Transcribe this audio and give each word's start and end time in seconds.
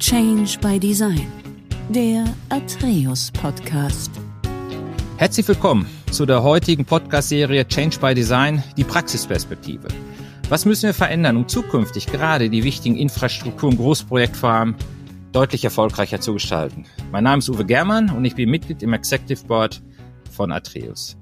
Change 0.00 0.58
by 0.62 0.80
Design, 0.80 1.30
der 1.90 2.24
Atreus 2.48 3.30
Podcast. 3.32 4.10
Herzlich 5.18 5.46
willkommen 5.46 5.86
zu 6.10 6.24
der 6.24 6.42
heutigen 6.42 6.86
Podcast-Serie 6.86 7.68
Change 7.68 7.98
by 8.00 8.14
Design, 8.14 8.62
die 8.78 8.84
Praxisperspektive. 8.84 9.88
Was 10.48 10.64
müssen 10.64 10.84
wir 10.84 10.94
verändern, 10.94 11.36
um 11.36 11.48
zukünftig 11.48 12.06
gerade 12.06 12.48
die 12.48 12.64
wichtigen 12.64 12.96
Infrastruktur- 12.96 13.68
und 13.68 13.76
Großprojektvorhaben 13.76 14.74
deutlich 15.32 15.64
erfolgreicher 15.64 16.18
zu 16.22 16.32
gestalten? 16.32 16.86
Mein 17.12 17.24
Name 17.24 17.40
ist 17.40 17.50
Uwe 17.50 17.66
Germann 17.66 18.08
und 18.08 18.24
ich 18.24 18.34
bin 18.34 18.48
Mitglied 18.48 18.82
im 18.82 18.94
Executive 18.94 19.44
Board 19.44 19.82
von 20.30 20.50
Atreus. 20.50 21.18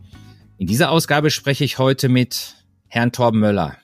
In 0.56 0.68
dieser 0.68 0.92
Ausgabe 0.92 1.30
spreche 1.30 1.64
ich 1.64 1.78
heute 1.78 2.08
mit 2.08 2.54
Herrn 2.86 3.10
Torben 3.10 3.40
Möller, 3.40 3.76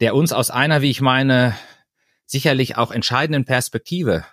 der 0.00 0.14
uns 0.14 0.32
aus 0.32 0.50
einer, 0.50 0.80
wie 0.80 0.88
ich 0.88 1.02
meine, 1.02 1.54
sicherlich 2.34 2.76
auch 2.76 2.90
entscheidenden 2.90 3.44
Perspektive 3.44 4.24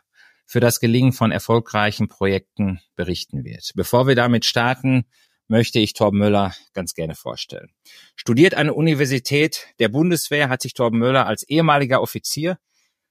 für 0.48 0.60
das 0.60 0.80
Gelingen 0.80 1.14
von 1.14 1.32
erfolgreichen 1.32 2.08
Projekten 2.08 2.80
berichten 2.96 3.46
wird. 3.46 3.72
Bevor 3.76 4.08
wir 4.08 4.16
damit 4.16 4.44
starten, 4.44 5.06
möchte 5.48 5.78
ich 5.78 5.94
Torben 5.94 6.18
Müller 6.18 6.56
ganz 6.74 6.96
gerne 6.96 7.14
vorstellen. 7.14 7.70
Studiert 8.16 8.56
an 8.56 8.66
der 8.68 8.76
Universität 8.76 9.68
der 9.78 9.90
Bundeswehr 9.90 10.50
hat 10.50 10.64
sich 10.64 10.74
Torben 10.74 10.98
Müller 10.98 11.28
als 11.28 11.44
ehemaliger 11.44 12.02
Offizier 12.02 12.58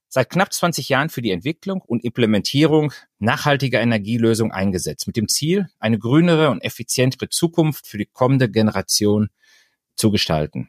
seit 0.09 0.29
knapp 0.29 0.53
20 0.53 0.89
Jahren 0.89 1.09
für 1.09 1.23
die 1.23 1.31
Entwicklung 1.31 1.83
und 1.83 2.03
Implementierung 2.05 2.93
nachhaltiger 3.21 3.81
Energielösungen 3.81 4.53
eingesetzt, 4.53 5.07
mit 5.07 5.17
dem 5.17 5.29
Ziel, 5.29 5.69
eine 5.79 6.01
grünere 6.01 6.51
und 6.51 6.65
effizientere 6.65 7.29
Zukunft 7.29 7.87
für 7.87 7.99
die 7.99 8.07
kommende 8.07 8.51
Generation 8.51 9.31
zu 9.95 10.11
gestalten. 10.11 10.69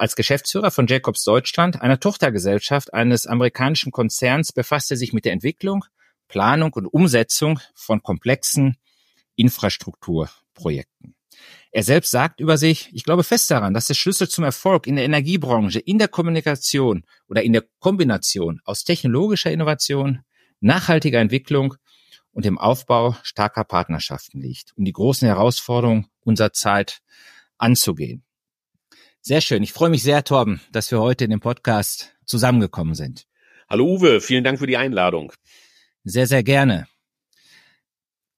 Als 0.00 0.16
Geschäftsführer 0.16 0.70
von 0.70 0.86
Jacobs 0.86 1.24
Deutschland, 1.24 1.82
einer 1.82 2.00
Tochtergesellschaft 2.00 2.94
eines 2.94 3.26
amerikanischen 3.26 3.92
Konzerns, 3.92 4.50
befasst 4.50 4.90
er 4.90 4.96
sich 4.96 5.12
mit 5.12 5.26
der 5.26 5.34
Entwicklung, 5.34 5.84
Planung 6.26 6.72
und 6.72 6.86
Umsetzung 6.86 7.60
von 7.74 8.02
komplexen 8.02 8.78
Infrastrukturprojekten. 9.36 11.16
Er 11.70 11.82
selbst 11.82 12.12
sagt 12.12 12.40
über 12.40 12.56
sich, 12.56 12.88
ich 12.94 13.04
glaube 13.04 13.24
fest 13.24 13.50
daran, 13.50 13.74
dass 13.74 13.88
der 13.88 13.94
Schlüssel 13.94 14.26
zum 14.26 14.42
Erfolg 14.42 14.86
in 14.86 14.96
der 14.96 15.04
Energiebranche, 15.04 15.80
in 15.80 15.98
der 15.98 16.08
Kommunikation 16.08 17.04
oder 17.28 17.42
in 17.42 17.52
der 17.52 17.66
Kombination 17.78 18.62
aus 18.64 18.84
technologischer 18.84 19.52
Innovation, 19.52 20.20
nachhaltiger 20.60 21.20
Entwicklung 21.20 21.74
und 22.32 22.46
dem 22.46 22.56
Aufbau 22.56 23.16
starker 23.22 23.64
Partnerschaften 23.64 24.40
liegt, 24.40 24.72
um 24.78 24.86
die 24.86 24.92
großen 24.92 25.28
Herausforderungen 25.28 26.06
unserer 26.20 26.54
Zeit 26.54 27.02
anzugehen. 27.58 28.24
Sehr 29.22 29.42
schön. 29.42 29.62
Ich 29.62 29.74
freue 29.74 29.90
mich 29.90 30.02
sehr, 30.02 30.24
Torben, 30.24 30.62
dass 30.72 30.90
wir 30.90 30.98
heute 30.98 31.24
in 31.24 31.30
dem 31.30 31.40
Podcast 31.40 32.16
zusammengekommen 32.24 32.94
sind. 32.94 33.26
Hallo 33.68 33.84
Uwe, 33.84 34.22
vielen 34.22 34.44
Dank 34.44 34.58
für 34.58 34.66
die 34.66 34.78
Einladung. 34.78 35.30
Sehr, 36.04 36.26
sehr 36.26 36.42
gerne. 36.42 36.88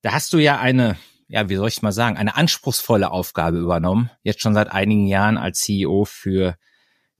Da 0.00 0.12
hast 0.12 0.32
du 0.32 0.38
ja 0.38 0.58
eine, 0.58 0.96
ja, 1.28 1.48
wie 1.48 1.54
soll 1.54 1.68
ich 1.68 1.82
mal 1.82 1.92
sagen, 1.92 2.16
eine 2.16 2.34
anspruchsvolle 2.34 3.12
Aufgabe 3.12 3.58
übernommen. 3.58 4.10
Jetzt 4.24 4.42
schon 4.42 4.54
seit 4.54 4.72
einigen 4.72 5.06
Jahren 5.06 5.38
als 5.38 5.60
CEO 5.60 6.04
für 6.04 6.56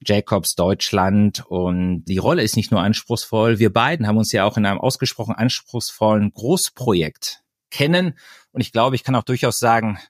Jacobs 0.05 0.57
Deutschland. 0.57 1.45
Und 1.47 2.05
die 2.07 2.19
Rolle 2.19 2.43
ist 2.43 2.57
nicht 2.57 2.73
nur 2.73 2.83
anspruchsvoll. 2.83 3.61
Wir 3.61 3.73
beiden 3.73 4.09
haben 4.09 4.19
uns 4.19 4.33
ja 4.33 4.45
auch 4.45 4.57
in 4.57 4.67
einem 4.67 4.81
ausgesprochen 4.81 5.37
anspruchsvollen 5.37 6.33
Großprojekt 6.33 7.45
kennen. 7.71 8.19
Und 8.51 8.61
ich 8.61 8.73
glaube, 8.73 8.97
ich 8.97 9.05
kann 9.05 9.15
auch 9.15 9.23
durchaus 9.23 9.61
sagen, 9.61 10.01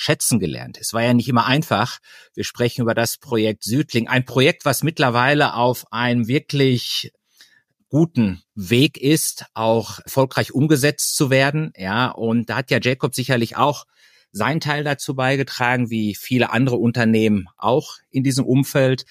schätzen 0.00 0.40
gelernt. 0.40 0.78
Es 0.80 0.94
war 0.94 1.02
ja 1.02 1.12
nicht 1.12 1.28
immer 1.28 1.46
einfach. 1.46 1.98
Wir 2.34 2.44
sprechen 2.44 2.80
über 2.80 2.94
das 2.94 3.18
Projekt 3.18 3.64
Südling, 3.64 4.08
ein 4.08 4.24
Projekt, 4.24 4.64
was 4.64 4.82
mittlerweile 4.82 5.54
auf 5.54 5.92
einem 5.92 6.26
wirklich 6.26 7.12
guten 7.90 8.42
Weg 8.54 8.96
ist, 8.96 9.44
auch 9.52 9.98
erfolgreich 9.98 10.52
umgesetzt 10.52 11.16
zu 11.16 11.28
werden. 11.28 11.72
Ja, 11.76 12.08
und 12.08 12.48
da 12.48 12.56
hat 12.56 12.70
ja 12.70 12.78
Jacob 12.80 13.14
sicherlich 13.14 13.58
auch 13.58 13.84
sein 14.32 14.60
Teil 14.60 14.84
dazu 14.84 15.14
beigetragen, 15.14 15.90
wie 15.90 16.14
viele 16.14 16.50
andere 16.50 16.76
Unternehmen 16.76 17.48
auch 17.58 17.98
in 18.10 18.22
diesem 18.22 18.46
Umfeld. 18.46 19.04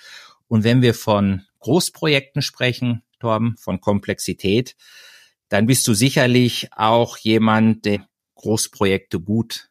Und 0.47 0.63
wenn 0.63 0.81
wir 0.81 0.95
von 0.95 1.43
Großprojekten 1.59 2.41
sprechen, 2.41 3.03
Torben, 3.19 3.57
von 3.59 3.79
Komplexität, 3.79 4.75
dann 5.49 5.67
bist 5.67 5.87
du 5.87 5.93
sicherlich 5.93 6.69
auch 6.71 7.17
jemand, 7.17 7.85
der 7.85 8.07
Großprojekte 8.35 9.19
gut 9.19 9.68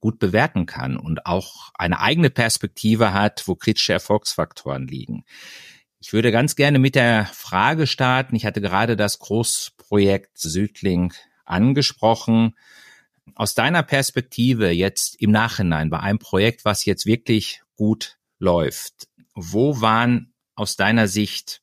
gut 0.00 0.18
bewerten 0.18 0.66
kann 0.66 0.96
und 0.96 1.26
auch 1.26 1.70
eine 1.74 2.00
eigene 2.00 2.30
Perspektive 2.30 3.12
hat, 3.12 3.46
wo 3.46 3.54
kritische 3.54 3.92
Erfolgsfaktoren 3.92 4.86
liegen. 4.86 5.24
Ich 6.00 6.12
würde 6.14 6.32
ganz 6.32 6.56
gerne 6.56 6.78
mit 6.78 6.94
der 6.94 7.26
Frage 7.26 7.86
starten. 7.86 8.34
Ich 8.34 8.46
hatte 8.46 8.62
gerade 8.62 8.96
das 8.96 9.18
Großprojekt 9.18 10.38
Südling 10.38 11.12
angesprochen. 11.44 12.56
Aus 13.34 13.54
deiner 13.54 13.82
Perspektive 13.82 14.70
jetzt 14.70 15.20
im 15.20 15.30
Nachhinein 15.30 15.90
bei 15.90 16.00
einem 16.00 16.18
Projekt, 16.18 16.64
was 16.64 16.86
jetzt 16.86 17.04
wirklich 17.04 17.62
gut 17.76 18.18
läuft, 18.38 19.08
wo 19.34 19.80
waren 19.82 20.32
aus 20.54 20.76
deiner 20.76 21.06
Sicht 21.06 21.62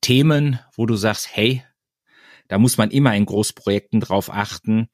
Themen, 0.00 0.60
wo 0.74 0.86
du 0.86 0.94
sagst, 0.94 1.28
hey, 1.32 1.64
da 2.46 2.58
muss 2.58 2.76
man 2.76 2.90
immer 2.92 3.14
in 3.16 3.26
Großprojekten 3.26 4.00
drauf 4.00 4.30
achten, 4.32 4.88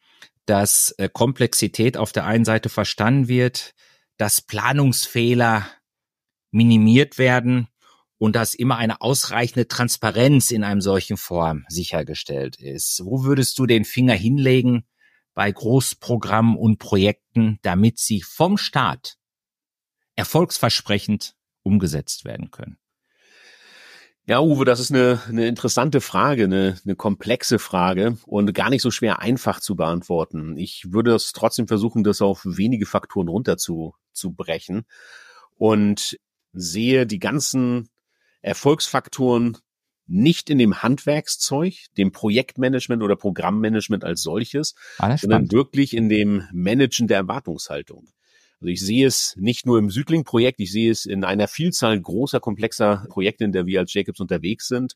dass 0.52 0.94
äh, 0.98 1.08
Komplexität 1.10 1.96
auf 1.96 2.12
der 2.12 2.26
einen 2.26 2.44
Seite 2.44 2.68
verstanden 2.68 3.26
wird, 3.26 3.72
dass 4.18 4.42
Planungsfehler 4.42 5.66
minimiert 6.50 7.16
werden 7.16 7.68
und 8.18 8.36
dass 8.36 8.52
immer 8.52 8.76
eine 8.76 9.00
ausreichende 9.00 9.66
Transparenz 9.66 10.50
in 10.50 10.62
einem 10.62 10.82
solchen 10.82 11.16
Form 11.16 11.64
sichergestellt 11.68 12.56
ist. 12.56 13.00
Wo 13.02 13.24
würdest 13.24 13.58
du 13.58 13.64
den 13.64 13.86
Finger 13.86 14.12
hinlegen 14.12 14.84
bei 15.32 15.50
Großprogrammen 15.50 16.58
und 16.58 16.76
Projekten, 16.76 17.58
damit 17.62 17.98
sie 17.98 18.20
vom 18.20 18.58
Staat 18.58 19.16
erfolgsversprechend 20.16 21.34
umgesetzt 21.62 22.26
werden 22.26 22.50
können? 22.50 22.76
Ja, 24.24 24.40
Uwe, 24.40 24.64
das 24.64 24.78
ist 24.78 24.92
eine, 24.92 25.20
eine 25.28 25.48
interessante 25.48 26.00
Frage, 26.00 26.44
eine, 26.44 26.78
eine 26.84 26.94
komplexe 26.94 27.58
Frage 27.58 28.18
und 28.24 28.54
gar 28.54 28.70
nicht 28.70 28.82
so 28.82 28.92
schwer 28.92 29.18
einfach 29.18 29.58
zu 29.58 29.74
beantworten. 29.74 30.56
Ich 30.56 30.92
würde 30.92 31.14
es 31.14 31.32
trotzdem 31.32 31.66
versuchen, 31.66 32.04
das 32.04 32.22
auf 32.22 32.42
wenige 32.44 32.86
Faktoren 32.86 33.28
runter 33.28 33.56
zu, 33.56 33.94
zu 34.12 34.32
brechen 34.32 34.84
und 35.56 36.18
sehe 36.52 37.04
die 37.06 37.18
ganzen 37.18 37.88
Erfolgsfaktoren 38.42 39.58
nicht 40.06 40.50
in 40.50 40.58
dem 40.58 40.82
Handwerkszeug, 40.82 41.74
dem 41.96 42.12
Projektmanagement 42.12 43.02
oder 43.02 43.16
Programmmanagement 43.16 44.04
als 44.04 44.22
solches, 44.22 44.74
sondern 45.22 45.50
wirklich 45.52 45.96
in 45.96 46.08
dem 46.08 46.44
Managen 46.52 47.08
der 47.08 47.18
Erwartungshaltung. 47.18 48.08
Also 48.62 48.70
ich 48.70 48.80
sehe 48.80 49.08
es 49.08 49.34
nicht 49.36 49.66
nur 49.66 49.80
im 49.80 49.90
Südling-Projekt, 49.90 50.60
ich 50.60 50.70
sehe 50.70 50.92
es 50.92 51.04
in 51.04 51.24
einer 51.24 51.48
Vielzahl 51.48 52.00
großer, 52.00 52.38
komplexer 52.38 53.08
Projekte, 53.08 53.42
in 53.42 53.50
der 53.50 53.66
wir 53.66 53.80
als 53.80 53.92
Jacobs 53.92 54.20
unterwegs 54.20 54.68
sind, 54.68 54.94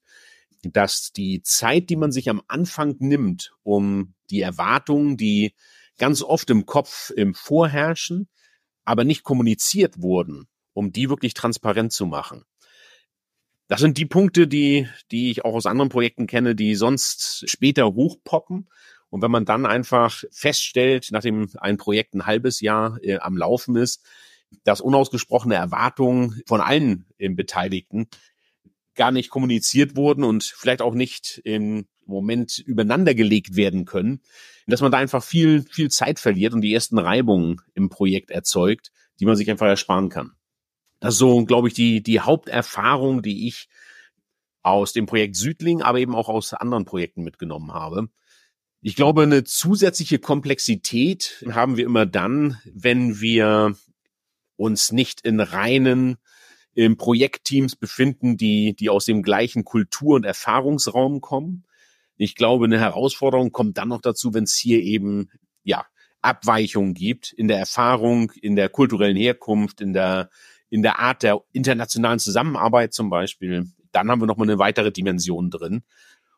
dass 0.63 1.11
die 1.11 1.43
Zeit, 1.43 1.91
die 1.91 1.97
man 1.97 2.13
sich 2.13 2.31
am 2.31 2.43
Anfang 2.47 2.95
nimmt, 3.01 3.57
um 3.65 4.15
die 4.31 4.41
Erwartungen, 4.41 5.17
die 5.17 5.53
ganz 5.99 6.23
oft 6.23 6.49
im 6.51 6.65
Kopf 6.65 7.11
im 7.17 7.35
Vorherrschen, 7.35 8.29
aber 8.85 9.03
nicht 9.03 9.25
kommuniziert 9.25 10.01
wurden, 10.01 10.47
um 10.73 10.93
die 10.93 11.11
wirklich 11.11 11.35
transparent 11.35 11.93
zu 11.93 12.07
machen. 12.07 12.45
Das 13.67 13.81
sind 13.81 13.99
die 13.99 14.07
Punkte, 14.07 14.47
die, 14.47 14.89
die 15.11 15.33
ich 15.33 15.45
auch 15.45 15.55
aus 15.55 15.67
anderen 15.67 15.89
Projekten 15.89 16.29
kenne, 16.29 16.55
die 16.55 16.77
sonst 16.77 17.51
später 17.51 17.87
hochpoppen 17.87 18.69
und 19.17 19.23
wenn 19.23 19.31
man 19.31 19.47
dann 19.47 19.65
einfach 19.65 20.25
feststellt, 20.31 21.09
nachdem 21.11 21.49
ein 21.57 21.79
Projekt 21.79 22.13
ein 22.13 22.27
halbes 22.27 22.61
Jahr 22.61 22.99
äh, 23.03 23.17
am 23.17 23.35
Laufen 23.35 23.75
ist, 23.75 24.05
dass 24.63 24.83
unausgesprochene 24.83 25.55
Erwartungen 25.55 26.43
von 26.45 26.61
allen 26.61 27.07
äh, 27.17 27.31
Beteiligten 27.31 28.09
gar 28.95 29.13
nicht 29.13 29.31
kommuniziert 29.31 29.97
wurden 29.97 30.23
und 30.23 30.45
vielleicht 30.45 30.83
auch 30.83 30.93
nicht 30.93 31.41
im 31.45 31.87
Moment 32.05 32.59
übereinander 32.59 33.15
gelegt 33.15 33.57
werden 33.57 33.87
können, 33.87 34.21
dass 34.67 34.83
man 34.83 34.93
da 34.93 34.99
einfach 34.99 35.25
viel, 35.25 35.63
viel 35.63 35.91
Zeit 35.91 36.21
verliert 36.21 36.53
und 36.53 36.61
die 36.61 36.75
ersten 36.75 36.99
Reibungen 36.99 37.63
im 37.73 37.89
Projekt 37.89 38.31
erzeugt, 38.31 38.93
die 39.19 39.25
man 39.25 39.35
sich 39.35 39.51
einfach 39.51 39.67
ersparen 39.67 40.11
kann. 40.11 40.33
Das 41.01 41.15
ist 41.15 41.21
so, 41.21 41.43
glaube 41.47 41.69
ich, 41.69 41.75
die, 41.75 42.03
die 42.03 42.21
Haupterfahrung, 42.21 43.23
die 43.23 43.49
ich 43.49 43.71
aus 44.61 44.93
dem 44.93 45.07
Projekt 45.07 45.37
Südling, 45.37 45.81
aber 45.81 46.01
eben 46.01 46.15
auch 46.15 46.29
aus 46.29 46.53
anderen 46.53 46.85
Projekten 46.85 47.25
mitgenommen 47.25 47.73
habe. 47.73 48.11
Ich 48.81 48.95
glaube, 48.95 49.23
eine 49.23 49.45
zusätzliche 49.45 50.19
Komplexität 50.19 51.45
haben 51.51 51.77
wir 51.77 51.85
immer 51.85 52.07
dann, 52.07 52.61
wenn 52.73 53.21
wir 53.21 53.75
uns 54.57 54.93
nicht 54.93 55.23
in 55.23 55.41
reinen 55.41 56.19
im 56.75 56.99
Projektteams 56.99 57.75
befinden, 57.75 58.37
die, 58.37 58.77
die 58.77 58.91
aus 58.91 59.07
dem 59.07 59.23
gleichen 59.23 59.65
Kultur- 59.65 60.17
und 60.17 60.25
Erfahrungsraum 60.25 61.23
kommen. 61.23 61.65
Ich 62.17 62.35
glaube, 62.35 62.67
eine 62.67 62.79
Herausforderung 62.79 63.51
kommt 63.51 63.79
dann 63.79 63.89
noch 63.89 64.03
dazu, 64.03 64.35
wenn 64.35 64.45
es 64.45 64.57
hier 64.57 64.83
eben, 64.83 65.31
ja, 65.65 65.87
Abweichungen 66.21 66.93
gibt 66.93 67.33
in 67.33 67.49
der 67.49 67.59
Erfahrung, 67.59 68.33
in 68.43 68.57
der 68.57 68.69
kulturellen 68.69 69.17
Herkunft, 69.17 69.81
in 69.81 69.93
der, 69.93 70.29
in 70.69 70.83
der 70.83 70.99
Art 70.99 71.23
der 71.23 71.41
internationalen 71.53 72.19
Zusammenarbeit 72.19 72.93
zum 72.93 73.11
Beispiel. 73.11 73.67
Dann 73.93 74.11
haben 74.11 74.21
wir 74.21 74.27
nochmal 74.27 74.49
eine 74.49 74.59
weitere 74.59 74.93
Dimension 74.93 75.51
drin. 75.51 75.83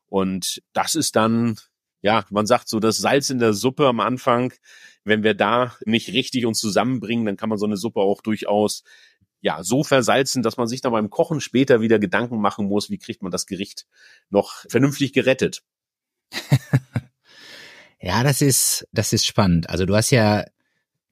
Und 0.07 0.63
das 0.73 0.95
ist 0.95 1.17
dann, 1.17 1.57
ja, 2.01 2.25
man 2.31 2.47
sagt 2.47 2.69
so, 2.69 2.81
das 2.81 2.99
Salz 2.99 3.31
in 3.31 3.39
der 3.39 3.53
Suppe 3.53 3.87
am 3.87 4.01
Anfang. 4.01 4.53
Wenn 5.05 5.23
wir 5.23 5.35
da 5.35 5.75
nicht 5.85 6.13
richtig 6.13 6.47
uns 6.47 6.59
zusammenbringen, 6.59 7.25
dann 7.25 7.37
kann 7.37 7.49
man 7.49 7.59
so 7.59 7.67
eine 7.67 7.77
Suppe 7.77 8.01
auch 8.01 8.21
durchaus 8.21 8.85
ja, 9.41 9.63
so 9.63 9.85
versalzen, 9.85 10.43
dass 10.43 10.57
man 10.57 10.67
sich 10.67 10.81
dann 10.81 10.93
beim 10.93 11.11
Kochen 11.11 11.41
später 11.41 11.81
wieder 11.81 11.99
Gedanken 11.99 12.41
machen 12.41 12.67
muss, 12.67 12.91
wie 12.91 12.99
kriegt 12.99 13.23
man 13.23 13.31
das 13.31 13.47
Gericht 13.47 13.87
noch 14.31 14.65
vernünftig 14.69 15.13
gerettet. 15.13 15.63
ja, 18.01 18.23
das 18.23 18.43
ist, 18.43 18.89
das 18.93 19.13
ist 19.13 19.27
spannend. 19.27 19.71
Also 19.71 19.87
du 19.87 19.95
hast 19.95 20.11
ja 20.11 20.45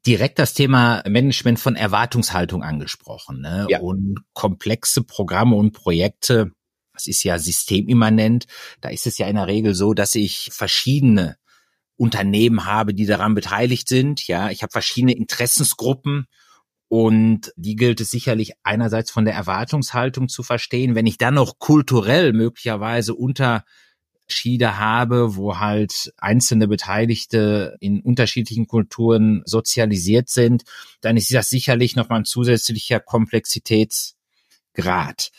direkt 0.07 0.39
das 0.39 0.55
Thema 0.55 1.03
Management 1.07 1.59
von 1.59 1.77
Erwartungshaltung 1.77 2.63
angesprochen 2.63 3.41
ne? 3.41 3.67
Ja. 3.69 3.81
und 3.81 4.21
komplexe 4.35 5.03
Programme 5.03 5.57
und 5.57 5.73
Projekte. 5.73 6.53
Das 6.97 7.07
ist 7.07 7.23
ja 7.23 7.39
systemimmanent. 7.39 8.47
Da 8.81 8.89
ist 8.89 9.07
es 9.07 9.19
ja 9.19 9.29
in 9.29 9.37
der 9.37 9.47
Regel 9.47 9.75
so, 9.75 9.95
dass 9.95 10.15
ich 10.15 10.51
verschiedene 10.53 11.37
Unternehmen 11.97 12.65
habe, 12.65 12.95
die 12.95 13.07
daran 13.07 13.35
beteiligt 13.35 13.89
sind. 13.89 14.27
Ja, 14.27 14.51
ich 14.51 14.63
habe 14.63 14.73
verschiedene 14.73 15.15
Interessensgruppen 15.15 16.27
und 16.89 17.53
die 17.57 17.77
gilt 17.77 18.01
es 18.01 18.11
sicherlich 18.11 18.53
einerseits 18.63 19.11
von 19.11 19.25
der 19.25 19.35
Erwartungshaltung 19.35 20.29
zu 20.29 20.43
verstehen. 20.43 20.95
Wenn 20.95 21.07
ich 21.07 21.19
dann 21.19 21.35
noch 21.35 21.59
kulturell 21.59 22.33
möglicherweise 22.33 23.15
unter 23.15 23.65
Unterschiede 24.27 24.79
habe, 24.79 25.37
wo 25.37 25.59
halt 25.59 26.13
einzelne 26.19 26.67
Beteiligte 26.67 27.77
in 27.81 28.01
unterschiedlichen 28.01 28.67
Kulturen 28.67 29.43
sozialisiert 29.45 30.29
sind, 30.29 30.65
dann 31.01 31.17
ist 31.17 31.33
das 31.33 31.49
sicherlich 31.49 31.95
nochmal 31.95 32.19
ein 32.21 32.25
zusätzlicher 32.25 32.99
Komplexitätsgrad. 32.99 35.31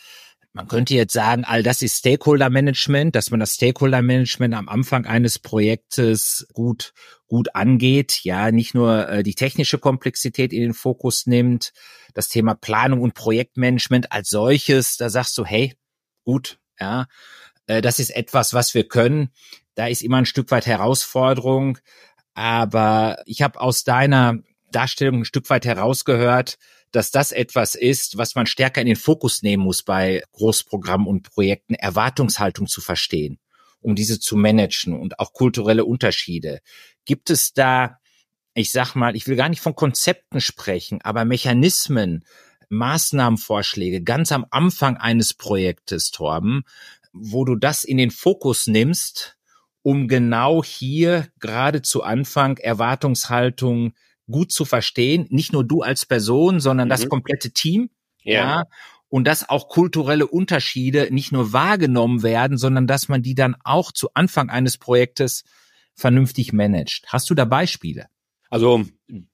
Man 0.57 0.67
könnte 0.67 0.95
jetzt 0.95 1.13
sagen, 1.13 1.43
all 1.45 1.61
das 1.61 1.83
ist 1.83 1.99
Stakeholder 1.99 2.49
Management, 2.49 3.15
dass 3.15 3.29
man 3.29 3.39
das 3.39 3.53
Stakeholder 3.53 4.01
Management 4.01 4.55
am 4.55 4.67
Anfang 4.67 5.05
eines 5.05 5.37
Projektes 5.37 6.47
gut, 6.51 6.95
gut 7.27 7.53
angeht. 7.53 8.21
Ja, 8.23 8.49
nicht 8.49 8.73
nur 8.73 9.07
äh, 9.07 9.21
die 9.21 9.35
technische 9.35 9.77
Komplexität 9.77 10.53
in 10.53 10.61
den 10.61 10.73
Fokus 10.73 11.27
nimmt, 11.27 11.73
das 12.15 12.27
Thema 12.27 12.55
Planung 12.55 13.01
und 13.01 13.13
Projektmanagement 13.13 14.11
als 14.11 14.31
solches, 14.31 14.97
da 14.97 15.11
sagst 15.11 15.37
du, 15.37 15.45
hey, 15.45 15.75
gut, 16.23 16.57
ja, 16.79 17.05
äh, 17.67 17.83
das 17.83 17.99
ist 17.99 18.09
etwas, 18.09 18.55
was 18.55 18.73
wir 18.73 18.87
können. 18.87 19.29
Da 19.75 19.85
ist 19.85 20.01
immer 20.01 20.17
ein 20.17 20.25
Stück 20.25 20.49
weit 20.49 20.65
Herausforderung. 20.65 21.77
Aber 22.33 23.21
ich 23.27 23.43
habe 23.43 23.61
aus 23.61 23.83
deiner 23.83 24.39
Darstellung 24.71 25.19
ein 25.19 25.25
Stück 25.25 25.51
weit 25.51 25.67
herausgehört, 25.67 26.57
dass 26.97 27.11
das 27.11 27.31
etwas 27.31 27.75
ist, 27.75 28.17
was 28.17 28.33
man 28.33 28.47
stärker 28.47 28.81
in 28.81 28.87
den 28.87 28.95
Fokus 28.95 29.43
nehmen 29.43 29.61
muss 29.61 29.83
bei 29.83 30.23
Großprogrammen 30.31 31.05
und 31.05 31.21
Projekten, 31.21 31.75
Erwartungshaltung 31.75 32.65
zu 32.65 32.81
verstehen, 32.81 33.37
um 33.81 33.93
diese 33.93 34.19
zu 34.19 34.35
managen 34.35 34.99
und 34.99 35.19
auch 35.19 35.31
kulturelle 35.31 35.85
Unterschiede. 35.85 36.59
Gibt 37.05 37.29
es 37.29 37.53
da, 37.53 37.99
ich 38.55 38.71
sag 38.71 38.95
mal, 38.95 39.15
ich 39.15 39.27
will 39.27 39.35
gar 39.35 39.47
nicht 39.47 39.61
von 39.61 39.75
Konzepten 39.75 40.41
sprechen, 40.41 40.99
aber 41.03 41.23
Mechanismen, 41.23 42.25
Maßnahmenvorschläge 42.69 44.01
ganz 44.01 44.31
am 44.31 44.47
Anfang 44.49 44.97
eines 44.97 45.35
Projektes, 45.35 46.09
Torben, 46.09 46.63
wo 47.13 47.45
du 47.45 47.55
das 47.55 47.83
in 47.83 47.97
den 47.97 48.09
Fokus 48.09 48.65
nimmst, 48.65 49.37
um 49.83 50.07
genau 50.07 50.63
hier 50.63 51.27
gerade 51.39 51.83
zu 51.83 52.01
Anfang 52.01 52.57
Erwartungshaltung 52.57 53.93
gut 54.29 54.51
zu 54.51 54.65
verstehen. 54.65 55.25
Nicht 55.29 55.53
nur 55.53 55.63
du 55.63 55.81
als 55.81 56.05
Person, 56.05 56.59
sondern 56.59 56.87
mhm. 56.87 56.91
das 56.91 57.09
komplette 57.09 57.51
Team. 57.51 57.89
Ja. 58.23 58.33
ja. 58.33 58.63
Und 59.09 59.25
dass 59.25 59.47
auch 59.47 59.69
kulturelle 59.69 60.27
Unterschiede 60.27 61.07
nicht 61.11 61.31
nur 61.31 61.53
wahrgenommen 61.53 62.23
werden, 62.23 62.57
sondern 62.57 62.87
dass 62.87 63.07
man 63.07 63.21
die 63.21 63.35
dann 63.35 63.55
auch 63.63 63.93
zu 63.93 64.09
Anfang 64.13 64.49
eines 64.49 64.77
Projektes 64.77 65.43
vernünftig 65.93 66.51
managt. 66.51 67.05
Hast 67.07 67.29
du 67.29 67.33
da 67.33 67.45
Beispiele? 67.45 68.07
Also 68.49 68.85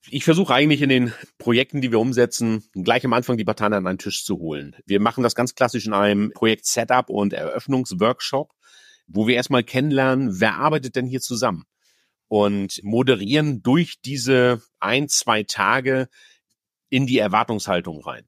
ich 0.09 0.23
versuche 0.23 0.53
eigentlich 0.53 0.81
in 0.81 0.89
den 0.89 1.13
Projekten, 1.37 1.81
die 1.81 1.91
wir 1.91 1.99
umsetzen, 1.99 2.63
gleich 2.73 3.05
am 3.05 3.13
Anfang 3.13 3.37
die 3.37 3.45
Parteien 3.45 3.73
an 3.73 3.87
einen 3.87 3.97
Tisch 3.97 4.23
zu 4.23 4.37
holen. 4.37 4.75
Wir 4.85 4.99
machen 4.99 5.23
das 5.23 5.35
ganz 5.35 5.55
klassisch 5.55 5.85
in 5.85 5.93
einem 5.93 6.31
Projekt 6.31 6.65
Setup 6.65 7.09
und 7.09 7.33
Eröffnungsworkshop, 7.33 8.53
wo 9.07 9.27
wir 9.27 9.35
erstmal 9.35 9.63
kennenlernen, 9.63 10.39
wer 10.39 10.55
arbeitet 10.55 10.95
denn 10.95 11.05
hier 11.05 11.21
zusammen 11.21 11.65
und 12.33 12.83
moderieren 12.83 13.61
durch 13.61 14.01
diese 14.01 14.59
ein, 14.79 15.07
zwei 15.07 15.43
Tage 15.43 16.09
in 16.89 17.05
die 17.05 17.19
Erwartungshaltung 17.19 18.03
rein. 18.03 18.27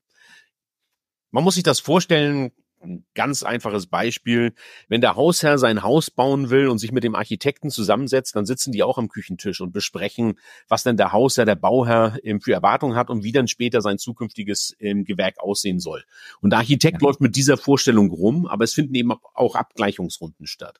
Man 1.31 1.44
muss 1.44 1.56
sich 1.56 1.63
das 1.63 1.80
vorstellen, 1.80 2.52
ein 2.84 3.04
ganz 3.16 3.42
einfaches 3.42 3.88
Beispiel. 3.88 4.54
Wenn 4.88 5.02
der 5.02 5.16
Hausherr 5.16 5.57
sein 5.57 5.81
Haus 5.81 6.12
bauen 6.12 6.52
will 6.52 6.68
und 6.68 6.78
sich 6.78 6.92
mit 6.92 7.04
dem 7.04 7.16
Architekten 7.16 7.72
zusammensetzt, 7.72 8.36
dann 8.36 8.46
sitzen 8.46 8.72
die 8.72 8.84
auch 8.84 9.00
am 9.00 9.07
Küchentisch 9.07 9.60
und 9.60 9.72
besprechen, 9.72 10.38
was 10.68 10.84
denn 10.84 10.98
der 10.98 11.12
Hausherr, 11.12 11.46
der 11.46 11.56
Bauherr 11.56 12.19
für 12.42 12.54
Erwartungen 12.54 12.96
hat 12.96 13.10
und 13.10 13.24
wie 13.24 13.31
dann 13.31 13.48
später 13.48 13.81
sein 13.81 13.98
zukünftiges 13.98 14.75
Gewerk 14.80 15.40
aussehen 15.40 15.80
soll. 15.80 16.04
Und 16.42 16.52
der 16.52 16.60
Architekt 16.60 17.02
ja. 17.02 17.07
läuft 17.07 17.22
mit 17.22 17.36
dieser 17.36 17.57
Vorstellung 17.57 18.12
rum, 18.12 18.46
aber 18.46 18.66
es 18.66 18.75
finden 18.75 18.94
eben 18.94 19.13
auch 19.34 19.56
Abgleichungsrunden 19.56 20.46
statt. 20.46 20.80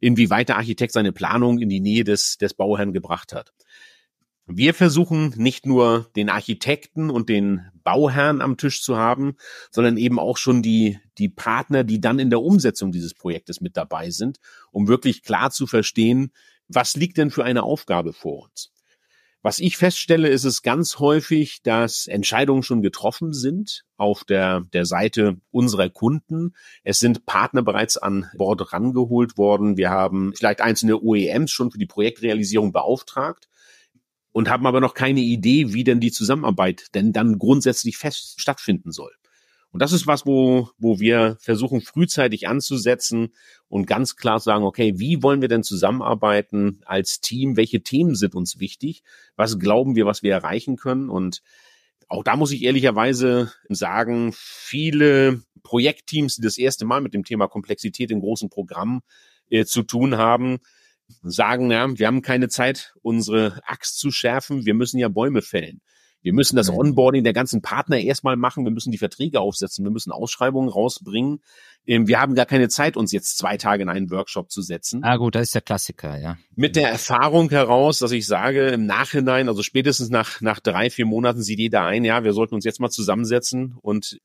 Inwieweit 0.00 0.48
der 0.48 0.56
Architekt 0.56 0.92
seine 0.92 1.12
Planung 1.12 1.58
in 1.58 1.68
die 1.68 1.80
Nähe 1.80 2.04
des, 2.04 2.38
des 2.38 2.54
Bauherrn 2.54 2.92
gebracht 2.92 3.32
hat. 3.32 3.52
Wir 4.48 4.74
versuchen 4.74 5.34
nicht 5.36 5.66
nur 5.66 6.08
den 6.14 6.28
Architekten 6.28 7.10
und 7.10 7.28
den 7.28 7.62
Bauherrn 7.82 8.40
am 8.40 8.56
Tisch 8.56 8.80
zu 8.80 8.96
haben, 8.96 9.36
sondern 9.72 9.96
eben 9.96 10.20
auch 10.20 10.36
schon 10.36 10.62
die, 10.62 11.00
die 11.18 11.28
Partner, 11.28 11.82
die 11.82 12.00
dann 12.00 12.20
in 12.20 12.30
der 12.30 12.40
Umsetzung 12.40 12.92
dieses 12.92 13.12
Projektes 13.12 13.60
mit 13.60 13.76
dabei 13.76 14.10
sind, 14.10 14.38
um 14.70 14.86
wirklich 14.86 15.24
klar 15.24 15.50
zu 15.50 15.66
verstehen, 15.66 16.30
was 16.68 16.94
liegt 16.94 17.16
denn 17.16 17.32
für 17.32 17.44
eine 17.44 17.64
Aufgabe 17.64 18.12
vor 18.12 18.44
uns. 18.44 18.72
Was 19.46 19.60
ich 19.60 19.76
feststelle, 19.76 20.26
ist 20.26 20.42
es 20.42 20.62
ganz 20.62 20.98
häufig, 20.98 21.62
dass 21.62 22.08
Entscheidungen 22.08 22.64
schon 22.64 22.82
getroffen 22.82 23.32
sind 23.32 23.84
auf 23.96 24.24
der, 24.24 24.62
der 24.72 24.86
Seite 24.86 25.36
unserer 25.52 25.88
Kunden. 25.88 26.56
Es 26.82 26.98
sind 26.98 27.26
Partner 27.26 27.62
bereits 27.62 27.96
an 27.96 28.28
Bord 28.36 28.72
rangeholt 28.72 29.38
worden. 29.38 29.76
Wir 29.76 29.90
haben 29.90 30.32
vielleicht 30.34 30.60
einzelne 30.60 31.00
OEMs 31.00 31.52
schon 31.52 31.70
für 31.70 31.78
die 31.78 31.86
Projektrealisierung 31.86 32.72
beauftragt 32.72 33.48
und 34.32 34.50
haben 34.50 34.66
aber 34.66 34.80
noch 34.80 34.94
keine 34.94 35.20
Idee, 35.20 35.72
wie 35.72 35.84
denn 35.84 36.00
die 36.00 36.10
Zusammenarbeit 36.10 36.92
denn 36.96 37.12
dann 37.12 37.38
grundsätzlich 37.38 37.98
fest 37.98 38.40
stattfinden 38.40 38.90
soll. 38.90 39.12
Und 39.76 39.82
das 39.82 39.92
ist 39.92 40.06
was, 40.06 40.24
wo, 40.24 40.70
wo 40.78 41.00
wir 41.00 41.36
versuchen, 41.38 41.82
frühzeitig 41.82 42.48
anzusetzen 42.48 43.34
und 43.68 43.86
ganz 43.86 44.16
klar 44.16 44.40
sagen, 44.40 44.64
okay, 44.64 44.94
wie 44.96 45.22
wollen 45.22 45.42
wir 45.42 45.48
denn 45.48 45.62
zusammenarbeiten 45.62 46.80
als 46.86 47.20
Team? 47.20 47.58
Welche 47.58 47.82
Themen 47.82 48.14
sind 48.14 48.34
uns 48.34 48.58
wichtig? 48.58 49.02
Was 49.36 49.58
glauben 49.58 49.94
wir, 49.94 50.06
was 50.06 50.22
wir 50.22 50.32
erreichen 50.32 50.76
können? 50.76 51.10
Und 51.10 51.42
auch 52.08 52.24
da 52.24 52.36
muss 52.36 52.52
ich 52.52 52.62
ehrlicherweise 52.62 53.52
sagen, 53.68 54.32
viele 54.34 55.42
Projektteams, 55.62 56.36
die 56.36 56.42
das 56.42 56.56
erste 56.56 56.86
Mal 56.86 57.02
mit 57.02 57.12
dem 57.12 57.24
Thema 57.24 57.46
Komplexität 57.46 58.10
in 58.10 58.20
großen 58.20 58.48
Programmen 58.48 59.02
äh, 59.50 59.66
zu 59.66 59.82
tun 59.82 60.16
haben, 60.16 60.56
sagen, 61.20 61.70
ja, 61.70 61.86
wir 61.98 62.06
haben 62.06 62.22
keine 62.22 62.48
Zeit, 62.48 62.94
unsere 63.02 63.60
Axt 63.66 63.98
zu 63.98 64.10
schärfen, 64.10 64.64
wir 64.64 64.72
müssen 64.72 64.96
ja 64.98 65.08
Bäume 65.08 65.42
fällen. 65.42 65.82
Wir 66.26 66.32
müssen 66.32 66.56
das 66.56 66.70
Onboarding 66.70 67.22
der 67.22 67.32
ganzen 67.32 67.62
Partner 67.62 68.00
erstmal 68.00 68.34
machen, 68.34 68.64
wir 68.64 68.72
müssen 68.72 68.90
die 68.90 68.98
Verträge 68.98 69.38
aufsetzen, 69.38 69.84
wir 69.84 69.92
müssen 69.92 70.10
Ausschreibungen 70.10 70.68
rausbringen. 70.68 71.40
Ähm, 71.86 72.08
wir 72.08 72.20
haben 72.20 72.34
gar 72.34 72.46
keine 72.46 72.68
Zeit, 72.68 72.96
uns 72.96 73.12
jetzt 73.12 73.38
zwei 73.38 73.56
Tage 73.56 73.84
in 73.84 73.88
einen 73.88 74.10
Workshop 74.10 74.50
zu 74.50 74.60
setzen. 74.60 75.04
Ah 75.04 75.18
gut, 75.18 75.36
das 75.36 75.44
ist 75.44 75.54
der 75.54 75.62
Klassiker, 75.62 76.18
ja. 76.18 76.36
Mit 76.56 76.74
der 76.74 76.90
Erfahrung 76.90 77.48
heraus, 77.50 78.00
dass 78.00 78.10
ich 78.10 78.26
sage, 78.26 78.70
im 78.70 78.86
Nachhinein, 78.86 79.48
also 79.48 79.62
spätestens 79.62 80.10
nach, 80.10 80.40
nach 80.40 80.58
drei, 80.58 80.90
vier 80.90 81.06
Monaten 81.06 81.42
sieht 81.42 81.60
jeder 81.60 81.84
ein, 81.84 82.04
ja, 82.04 82.24
wir 82.24 82.32
sollten 82.32 82.56
uns 82.56 82.64
jetzt 82.64 82.80
mal 82.80 82.90
zusammensetzen 82.90 83.76
und 83.80 84.18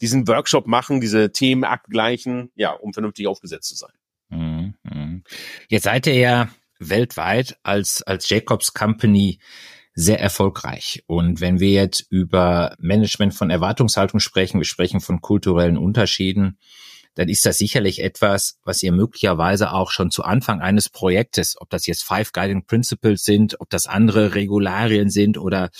diesen 0.00 0.26
Workshop 0.26 0.66
machen, 0.66 1.00
diese 1.00 1.30
Themen 1.30 1.62
abgleichen, 1.62 2.50
ja, 2.56 2.72
um 2.72 2.92
vernünftig 2.92 3.28
aufgesetzt 3.28 3.68
zu 3.68 3.76
sein. 3.76 3.92
Mhm, 4.28 4.74
mhm. 4.82 5.22
Jetzt 5.68 5.84
seid 5.84 6.08
ihr 6.08 6.16
ja 6.16 6.48
weltweit 6.80 7.58
als, 7.62 8.02
als 8.02 8.28
Jacobs 8.28 8.74
Company 8.74 9.38
sehr 9.94 10.20
erfolgreich. 10.20 11.02
Und 11.06 11.40
wenn 11.40 11.60
wir 11.60 11.70
jetzt 11.70 12.04
über 12.10 12.74
Management 12.78 13.34
von 13.34 13.50
Erwartungshaltung 13.50 14.20
sprechen, 14.20 14.60
wir 14.60 14.64
sprechen 14.64 15.00
von 15.00 15.20
kulturellen 15.20 15.78
Unterschieden, 15.78 16.58
dann 17.14 17.28
ist 17.28 17.46
das 17.46 17.58
sicherlich 17.58 18.02
etwas, 18.02 18.58
was 18.64 18.82
ihr 18.82 18.90
möglicherweise 18.90 19.72
auch 19.72 19.92
schon 19.92 20.10
zu 20.10 20.24
Anfang 20.24 20.60
eines 20.60 20.88
Projektes, 20.88 21.54
ob 21.60 21.70
das 21.70 21.86
jetzt 21.86 22.02
Five 22.02 22.32
Guiding 22.32 22.66
Principles 22.66 23.22
sind, 23.22 23.60
ob 23.60 23.70
das 23.70 23.86
andere 23.86 24.34
Regularien 24.34 25.10
sind 25.10 25.38
oder 25.38 25.70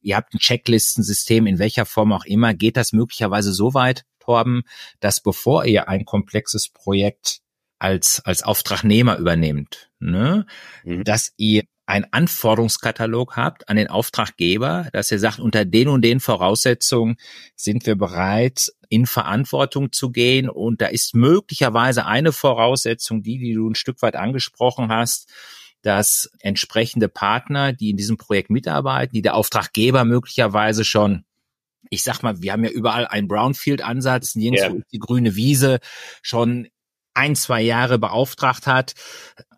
ihr 0.00 0.16
habt 0.16 0.32
ein 0.32 0.38
Checklistensystem, 0.38 1.46
in 1.46 1.58
welcher 1.58 1.84
Form 1.84 2.12
auch 2.12 2.24
immer, 2.24 2.54
geht 2.54 2.78
das 2.78 2.92
möglicherweise 2.92 3.52
so 3.52 3.74
weit, 3.74 4.04
Torben, 4.18 4.62
dass 5.00 5.20
bevor 5.20 5.64
ihr 5.64 5.88
ein 5.88 6.04
komplexes 6.04 6.68
Projekt 6.68 7.40
als, 7.78 8.20
als 8.24 8.42
Auftragnehmer 8.42 9.16
übernehmt, 9.16 9.90
ne? 10.00 10.46
Mhm. 10.84 11.04
dass 11.04 11.32
ihr 11.36 11.64
einen 11.88 12.04
Anforderungskatalog 12.10 13.36
habt 13.36 13.68
an 13.70 13.76
den 13.76 13.88
Auftraggeber, 13.88 14.88
dass 14.92 15.10
ihr 15.10 15.18
sagt, 15.18 15.38
unter 15.38 15.64
den 15.64 15.88
und 15.88 16.02
den 16.02 16.20
Voraussetzungen 16.20 17.16
sind 17.56 17.86
wir 17.86 17.96
bereit, 17.96 18.70
in 18.90 19.06
Verantwortung 19.06 19.90
zu 19.90 20.10
gehen. 20.10 20.50
Und 20.50 20.82
da 20.82 20.86
ist 20.86 21.14
möglicherweise 21.14 22.04
eine 22.04 22.32
Voraussetzung, 22.32 23.22
die, 23.22 23.38
die 23.38 23.54
du 23.54 23.70
ein 23.70 23.74
Stück 23.74 24.02
weit 24.02 24.16
angesprochen 24.16 24.90
hast, 24.90 25.30
dass 25.80 26.30
entsprechende 26.40 27.08
Partner, 27.08 27.72
die 27.72 27.90
in 27.90 27.96
diesem 27.96 28.18
Projekt 28.18 28.50
mitarbeiten, 28.50 29.14
die 29.14 29.22
der 29.22 29.34
Auftraggeber 29.34 30.04
möglicherweise 30.04 30.84
schon 30.84 31.24
ich 31.90 32.02
sag 32.02 32.22
mal, 32.22 32.42
wir 32.42 32.52
haben 32.52 32.64
ja 32.64 32.70
überall 32.70 33.06
einen 33.06 33.28
Brownfield-Ansatz, 33.28 34.34
nirgendwo 34.34 34.78
ja. 34.78 34.84
die 34.92 34.98
grüne 34.98 35.36
Wiese 35.36 35.78
schon 36.20 36.68
ein, 37.18 37.36
zwei 37.36 37.60
Jahre 37.60 37.98
beauftragt 37.98 38.66
hat, 38.66 38.94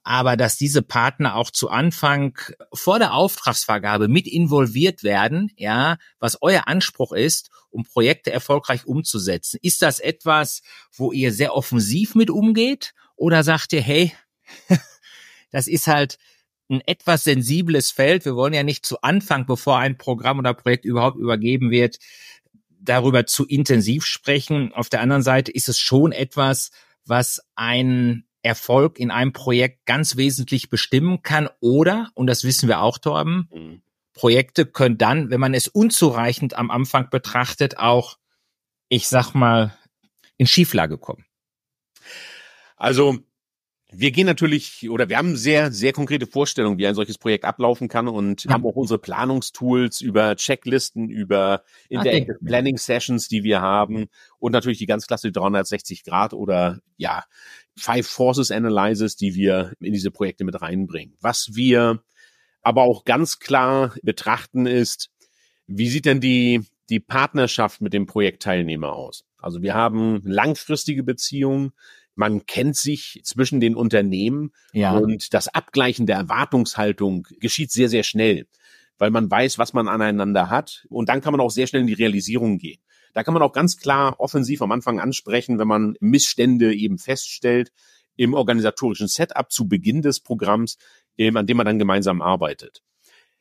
aber 0.02 0.36
dass 0.36 0.56
diese 0.56 0.82
Partner 0.82 1.36
auch 1.36 1.50
zu 1.50 1.68
Anfang 1.68 2.38
vor 2.72 2.98
der 2.98 3.12
Auftragsvergabe 3.12 4.08
mit 4.08 4.26
involviert 4.26 5.02
werden, 5.02 5.50
ja, 5.56 5.98
was 6.18 6.38
euer 6.40 6.66
Anspruch 6.68 7.12
ist, 7.12 7.50
um 7.68 7.84
Projekte 7.84 8.32
erfolgreich 8.32 8.86
umzusetzen. 8.86 9.58
Ist 9.62 9.82
das 9.82 10.00
etwas, 10.00 10.62
wo 10.92 11.12
ihr 11.12 11.32
sehr 11.32 11.54
offensiv 11.54 12.14
mit 12.14 12.30
umgeht 12.30 12.94
oder 13.14 13.44
sagt 13.44 13.72
ihr, 13.74 13.82
hey, 13.82 14.12
das 15.50 15.66
ist 15.66 15.86
halt 15.86 16.18
ein 16.70 16.80
etwas 16.86 17.24
sensibles 17.24 17.90
Feld. 17.90 18.24
Wir 18.24 18.36
wollen 18.36 18.54
ja 18.54 18.62
nicht 18.62 18.86
zu 18.86 19.02
Anfang, 19.02 19.44
bevor 19.44 19.78
ein 19.78 19.98
Programm 19.98 20.38
oder 20.38 20.54
Projekt 20.54 20.84
überhaupt 20.84 21.18
übergeben 21.18 21.70
wird, 21.70 21.98
darüber 22.80 23.26
zu 23.26 23.46
intensiv 23.46 24.06
sprechen. 24.06 24.72
Auf 24.72 24.88
der 24.88 25.02
anderen 25.02 25.22
Seite 25.22 25.52
ist 25.52 25.68
es 25.68 25.78
schon 25.78 26.12
etwas, 26.12 26.70
was 27.10 27.42
einen 27.54 28.26
Erfolg 28.42 28.98
in 28.98 29.10
einem 29.10 29.34
Projekt 29.34 29.84
ganz 29.84 30.16
wesentlich 30.16 30.70
bestimmen 30.70 31.22
kann. 31.22 31.50
Oder, 31.60 32.10
und 32.14 32.26
das 32.26 32.44
wissen 32.44 32.68
wir 32.68 32.80
auch, 32.80 32.96
Torben, 32.96 33.48
mhm. 33.52 33.82
Projekte 34.14 34.64
können 34.64 34.96
dann, 34.96 35.30
wenn 35.30 35.40
man 35.40 35.52
es 35.52 35.68
unzureichend 35.68 36.56
am 36.56 36.70
Anfang 36.70 37.10
betrachtet, 37.10 37.76
auch, 37.78 38.16
ich 38.88 39.08
sag 39.08 39.34
mal, 39.34 39.76
in 40.38 40.46
Schieflage 40.46 40.96
kommen. 40.96 41.26
Also 42.76 43.18
wir 43.92 44.10
gehen 44.12 44.26
natürlich 44.26 44.88
oder 44.88 45.08
wir 45.08 45.18
haben 45.18 45.36
sehr, 45.36 45.72
sehr 45.72 45.92
konkrete 45.92 46.26
Vorstellungen, 46.26 46.78
wie 46.78 46.86
ein 46.86 46.94
solches 46.94 47.18
Projekt 47.18 47.44
ablaufen 47.44 47.88
kann 47.88 48.08
und 48.08 48.44
ja. 48.44 48.52
haben 48.52 48.64
auch 48.64 48.76
unsere 48.76 48.98
Planungstools 48.98 50.00
über 50.00 50.36
Checklisten, 50.36 51.08
über 51.08 51.62
Interactive 51.88 52.36
okay. 52.36 52.44
Planning 52.44 52.76
Sessions, 52.76 53.28
die 53.28 53.42
wir 53.42 53.60
haben 53.60 54.06
und 54.38 54.52
natürlich 54.52 54.78
die 54.78 54.86
ganz 54.86 55.06
klassische 55.06 55.32
360 55.32 56.04
Grad 56.04 56.32
oder 56.34 56.80
ja, 56.96 57.24
Five 57.76 58.06
Forces 58.06 58.50
Analysis, 58.50 59.16
die 59.16 59.34
wir 59.34 59.72
in 59.80 59.92
diese 59.92 60.10
Projekte 60.10 60.44
mit 60.44 60.60
reinbringen. 60.60 61.16
Was 61.20 61.50
wir 61.54 62.02
aber 62.62 62.82
auch 62.82 63.04
ganz 63.04 63.38
klar 63.38 63.94
betrachten 64.02 64.66
ist, 64.66 65.10
wie 65.66 65.88
sieht 65.88 66.04
denn 66.04 66.20
die, 66.20 66.62
die 66.90 67.00
Partnerschaft 67.00 67.80
mit 67.80 67.92
dem 67.92 68.06
Projektteilnehmer 68.06 68.92
aus? 68.92 69.24
Also 69.38 69.62
wir 69.62 69.74
haben 69.74 70.20
langfristige 70.24 71.02
Beziehungen, 71.02 71.72
man 72.14 72.46
kennt 72.46 72.76
sich 72.76 73.20
zwischen 73.24 73.60
den 73.60 73.74
Unternehmen 73.74 74.52
ja. 74.72 74.92
und 74.92 75.32
das 75.34 75.48
Abgleichen 75.48 76.06
der 76.06 76.16
Erwartungshaltung 76.16 77.26
geschieht 77.40 77.70
sehr, 77.70 77.88
sehr 77.88 78.02
schnell, 78.02 78.46
weil 78.98 79.10
man 79.10 79.30
weiß, 79.30 79.58
was 79.58 79.72
man 79.72 79.88
aneinander 79.88 80.50
hat 80.50 80.86
und 80.88 81.08
dann 81.08 81.20
kann 81.20 81.32
man 81.32 81.40
auch 81.40 81.50
sehr 81.50 81.66
schnell 81.66 81.82
in 81.82 81.88
die 81.88 81.94
Realisierung 81.94 82.58
gehen. 82.58 82.80
Da 83.12 83.24
kann 83.24 83.34
man 83.34 83.42
auch 83.42 83.52
ganz 83.52 83.76
klar 83.76 84.18
offensiv 84.18 84.62
am 84.62 84.72
Anfang 84.72 85.00
ansprechen, 85.00 85.58
wenn 85.58 85.68
man 85.68 85.94
Missstände 86.00 86.74
eben 86.74 86.98
feststellt 86.98 87.72
im 88.16 88.34
organisatorischen 88.34 89.08
Setup 89.08 89.50
zu 89.50 89.66
Beginn 89.66 90.02
des 90.02 90.20
Programms, 90.20 90.76
an 91.18 91.46
dem 91.46 91.56
man 91.56 91.66
dann 91.66 91.78
gemeinsam 91.78 92.22
arbeitet. 92.22 92.82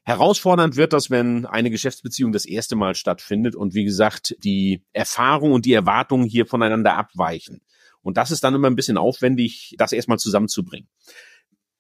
Herausfordernd 0.03 0.75
wird 0.75 0.93
das, 0.93 1.11
wenn 1.11 1.45
eine 1.45 1.69
Geschäftsbeziehung 1.69 2.31
das 2.31 2.45
erste 2.45 2.75
Mal 2.75 2.95
stattfindet 2.95 3.55
und 3.55 3.73
wie 3.73 3.83
gesagt, 3.83 4.35
die 4.43 4.81
Erfahrung 4.91 5.51
und 5.51 5.65
die 5.65 5.73
Erwartungen 5.73 6.25
hier 6.25 6.45
voneinander 6.45 6.95
abweichen. 6.95 7.61
Und 8.01 8.17
das 8.17 8.31
ist 8.31 8.43
dann 8.43 8.55
immer 8.55 8.69
ein 8.69 8.75
bisschen 8.75 8.97
aufwendig, 8.97 9.75
das 9.77 9.91
erstmal 9.91 10.19
zusammenzubringen. 10.19 10.89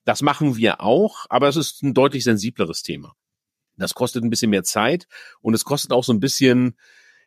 Das 0.05 0.21
machen 0.21 0.57
wir 0.57 0.81
auch, 0.81 1.25
aber 1.29 1.47
es 1.47 1.55
ist 1.55 1.83
ein 1.83 1.93
deutlich 1.93 2.23
sensibleres 2.23 2.81
Thema. 2.81 3.15
Das 3.77 3.93
kostet 3.93 4.23
ein 4.23 4.29
bisschen 4.29 4.49
mehr 4.49 4.63
Zeit 4.63 5.07
und 5.41 5.53
es 5.53 5.63
kostet 5.63 5.91
auch 5.91 6.03
so 6.03 6.11
ein 6.11 6.19
bisschen, 6.19 6.77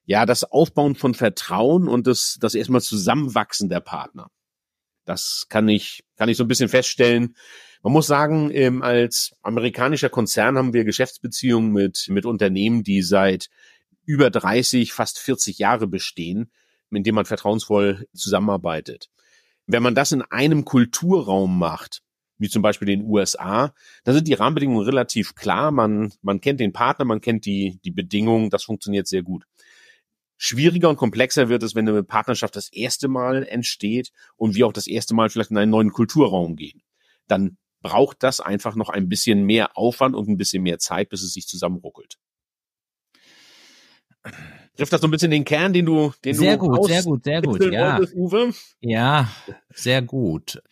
ja, 0.05 0.27
das 0.27 0.45
Aufbauen 0.45 0.95
von 0.95 1.15
Vertrauen 1.15 1.89
und 1.89 2.07
das, 2.07 2.37
das 2.41 2.55
erstmal 2.55 2.83
Zusammenwachsen 2.83 3.69
der 3.69 3.81
Partner. 3.81 4.31
Das 5.05 5.47
kann 5.49 5.69
ich, 5.69 6.05
kann 6.17 6.29
ich 6.29 6.37
so 6.37 6.45
ein 6.45 6.49
bisschen 6.49 6.69
feststellen. 6.69 7.37
Man 7.83 7.93
muss 7.93 8.07
sagen, 8.07 8.51
ähm, 8.53 8.83
als 8.83 9.33
amerikanischer 9.43 10.11
Konzern 10.11 10.57
haben 10.57 10.73
wir 10.73 10.85
Geschäftsbeziehungen 10.85 11.73
mit, 11.73 12.07
mit 12.09 12.27
Unternehmen, 12.27 12.85
die 12.85 13.03
seit 13.03 13.49
über 14.05 14.31
30, 14.31 14.93
fast 14.93 15.19
40 15.19 15.59
Jahre 15.59 15.87
bestehen 15.87 16.53
mit 16.93 17.07
dem 17.07 17.15
man 17.15 17.25
vertrauensvoll 17.25 18.07
zusammenarbeitet. 18.15 19.11
Wenn 19.67 19.83
man 19.83 19.95
das 19.95 20.13
in 20.13 20.23
einem 20.23 20.65
Kulturraum 20.65 21.59
macht, 21.59 22.03
wie 22.39 22.49
zum 22.49 22.63
Beispiel 22.63 22.87
den 22.87 23.05
USA, 23.05 23.75
dann 24.05 24.15
sind 24.15 24.29
die 24.29 24.35
Rahmenbedingungen 24.35 24.85
relativ 24.85 25.35
klar. 25.35 25.71
Man, 25.71 26.13
man 26.23 26.41
kennt 26.41 26.61
den 26.61 26.73
Partner, 26.73 27.05
man 27.05 27.21
kennt 27.21 27.47
die, 27.47 27.79
die 27.85 27.91
Bedingungen, 27.91 28.51
das 28.51 28.65
funktioniert 28.65 29.07
sehr 29.07 29.23
gut. 29.23 29.45
Schwieriger 30.37 30.89
und 30.89 30.97
komplexer 30.97 31.49
wird 31.49 31.63
es, 31.63 31.77
wenn 31.77 31.89
eine 31.89 32.03
Partnerschaft 32.03 32.57
das 32.57 32.73
erste 32.73 33.07
Mal 33.07 33.47
entsteht 33.47 34.11
und 34.37 34.57
wir 34.57 34.67
auch 34.67 34.73
das 34.73 34.89
erste 34.89 35.15
Mal 35.15 35.31
vielleicht 35.31 35.53
in 35.53 35.57
einen 35.57 35.71
neuen 35.71 35.93
Kulturraum 35.93 36.57
gehen. 36.57 36.83
Dann 37.29 37.59
braucht 37.81 38.23
das 38.25 38.41
einfach 38.41 38.75
noch 38.75 38.89
ein 38.89 39.09
bisschen 39.09 39.45
mehr 39.45 39.77
Aufwand 39.77 40.17
und 40.17 40.29
ein 40.29 40.37
bisschen 40.37 40.65
mehr 40.65 40.79
Zeit, 40.79 41.11
bis 41.11 41.23
es 41.23 41.33
sich 41.33 41.47
zusammenruckelt. 41.47 42.19
Trifft 44.77 44.93
das 44.93 45.01
so 45.03 45.07
ein 45.07 45.11
bisschen 45.11 45.31
den 45.31 45.45
Kern, 45.45 45.73
den 45.73 45.87
du, 45.87 46.13
den 46.25 46.35
sehr 46.35 46.57
du 46.57 46.69
gut, 46.69 46.87
sehr 46.87 47.03
gut, 47.03 47.25
sehr 47.25 47.43
gut, 47.43 47.73
ja. 47.73 47.99
Wolltest, 47.99 48.15
Uwe? 48.15 48.55
Ja, 48.81 49.31
sehr 49.75 50.01
gut. 50.01 50.63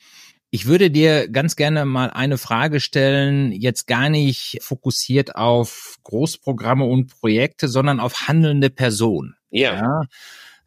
Ich 0.53 0.67
würde 0.67 0.91
dir 0.91 1.29
ganz 1.29 1.55
gerne 1.55 1.85
mal 1.85 2.11
eine 2.11 2.37
Frage 2.37 2.81
stellen, 2.81 3.53
jetzt 3.53 3.87
gar 3.87 4.09
nicht 4.09 4.59
fokussiert 4.63 5.37
auf 5.37 5.99
Großprogramme 6.03 6.85
und 6.85 7.09
Projekte, 7.21 7.69
sondern 7.69 8.01
auf 8.01 8.27
handelnde 8.27 8.71
Personen. 8.71 9.37
Ja. 9.51 9.75
ja. 9.75 10.03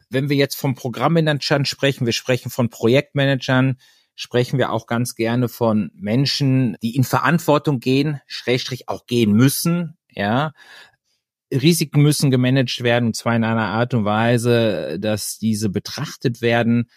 Wenn 0.10 0.30
wir 0.30 0.38
jetzt 0.38 0.56
vom 0.56 0.76
Programmmanagern 0.76 1.66
sprechen, 1.66 2.06
wir 2.06 2.14
sprechen 2.14 2.50
von 2.50 2.70
Projektmanagern, 2.70 3.78
sprechen 4.16 4.58
wir 4.58 4.72
auch 4.72 4.86
ganz 4.86 5.16
gerne 5.16 5.50
von 5.50 5.92
Menschen, 5.96 6.78
die 6.82 6.96
in 6.96 7.04
Verantwortung 7.04 7.80
gehen, 7.80 8.22
Schrägstrich 8.28 8.88
auch 8.88 9.06
gehen 9.06 9.34
müssen, 9.34 9.98
ja, 10.12 10.54
Risiken 11.62 12.02
müssen 12.02 12.32
gemanagt 12.32 12.84
werden, 12.84 13.08
und 13.08 13.16
zwar 13.16 13.36
in 13.36 13.44
einer 13.44 13.68
Art 13.68 13.94
und 13.94 14.06
Weise, 14.06 14.98
dass 15.00 15.38
diese 15.38 15.70
betrachtet 15.70 16.42
werden. 16.42 16.90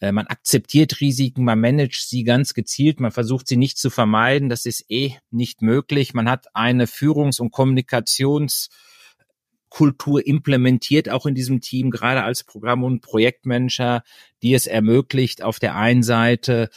Äh, 0.00 0.12
man 0.12 0.26
akzeptiert 0.26 1.00
Risiken, 1.00 1.44
man 1.44 1.60
managt 1.60 2.08
sie 2.08 2.24
ganz 2.24 2.54
gezielt, 2.54 3.00
man 3.00 3.10
versucht 3.10 3.48
sie 3.48 3.56
nicht 3.56 3.78
zu 3.78 3.90
vermeiden. 3.90 4.48
Das 4.48 4.66
ist 4.66 4.84
eh 4.88 5.14
nicht 5.30 5.62
möglich. 5.62 6.14
Man 6.14 6.28
hat 6.28 6.46
eine 6.54 6.86
Führungs- 6.86 7.40
und 7.40 7.50
Kommunikationskultur 7.50 10.26
implementiert, 10.26 11.08
auch 11.08 11.26
in 11.26 11.34
diesem 11.34 11.60
Team, 11.60 11.90
gerade 11.90 12.22
als 12.22 12.44
Programm- 12.44 12.84
und 12.84 13.00
Projektmanager, 13.00 14.02
die 14.42 14.54
es 14.54 14.66
ermöglicht, 14.66 15.42
auf 15.42 15.58
der 15.58 15.76
einen 15.76 16.02
Seite 16.02 16.70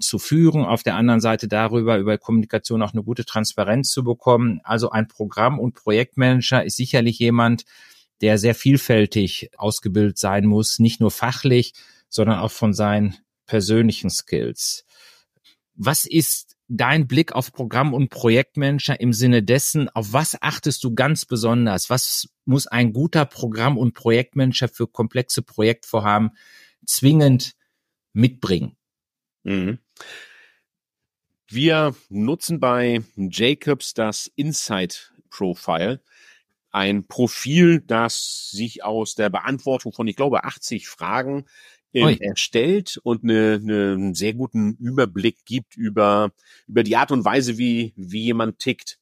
zu 0.00 0.18
führen, 0.18 0.64
auf 0.64 0.82
der 0.82 0.96
anderen 0.96 1.20
Seite 1.20 1.48
darüber, 1.48 1.98
über 1.98 2.18
Kommunikation 2.18 2.82
auch 2.82 2.92
eine 2.92 3.02
gute 3.02 3.24
Transparenz 3.24 3.90
zu 3.90 4.04
bekommen. 4.04 4.60
Also 4.64 4.90
ein 4.90 5.08
Programm- 5.08 5.60
und 5.60 5.74
Projektmanager 5.74 6.64
ist 6.64 6.76
sicherlich 6.76 7.18
jemand, 7.18 7.64
der 8.20 8.38
sehr 8.38 8.54
vielfältig 8.54 9.50
ausgebildet 9.56 10.18
sein 10.18 10.46
muss, 10.46 10.78
nicht 10.78 11.00
nur 11.00 11.10
fachlich, 11.10 11.74
sondern 12.08 12.38
auch 12.38 12.52
von 12.52 12.72
seinen 12.72 13.16
persönlichen 13.46 14.10
Skills. 14.10 14.84
Was 15.74 16.04
ist 16.04 16.56
dein 16.68 17.06
Blick 17.06 17.32
auf 17.32 17.52
Programm- 17.52 17.94
und 17.94 18.08
Projektmanager 18.08 18.98
im 19.00 19.12
Sinne 19.12 19.42
dessen, 19.42 19.88
auf 19.90 20.12
was 20.12 20.40
achtest 20.40 20.84
du 20.84 20.94
ganz 20.94 21.24
besonders? 21.24 21.90
Was 21.90 22.28
muss 22.44 22.66
ein 22.66 22.92
guter 22.92 23.24
Programm- 23.24 23.78
und 23.78 23.94
Projektmanager 23.94 24.68
für 24.68 24.86
komplexe 24.86 25.42
Projektvorhaben 25.42 26.30
zwingend 26.86 27.52
mitbringen? 28.12 28.76
Mhm. 29.44 29.78
Wir 31.48 31.94
nutzen 32.08 32.60
bei 32.60 33.02
Jacobs 33.16 33.94
das 33.94 34.30
Insight 34.36 35.12
Profile. 35.28 36.00
Ein 36.70 37.06
Profil, 37.06 37.80
das 37.80 38.50
sich 38.50 38.82
aus 38.84 39.14
der 39.14 39.28
Beantwortung 39.28 39.92
von, 39.92 40.08
ich 40.08 40.16
glaube, 40.16 40.44
80 40.44 40.88
Fragen 40.88 41.44
äh, 41.92 42.16
erstellt 42.20 42.98
und 43.02 43.22
eine, 43.22 43.60
eine, 43.62 43.92
einen 43.92 44.14
sehr 44.14 44.32
guten 44.32 44.76
Überblick 44.76 45.44
gibt 45.44 45.76
über, 45.76 46.32
über 46.66 46.82
die 46.82 46.96
Art 46.96 47.12
und 47.12 47.24
Weise, 47.24 47.58
wie, 47.58 47.92
wie 47.96 48.22
jemand 48.22 48.58
tickt. 48.58 48.98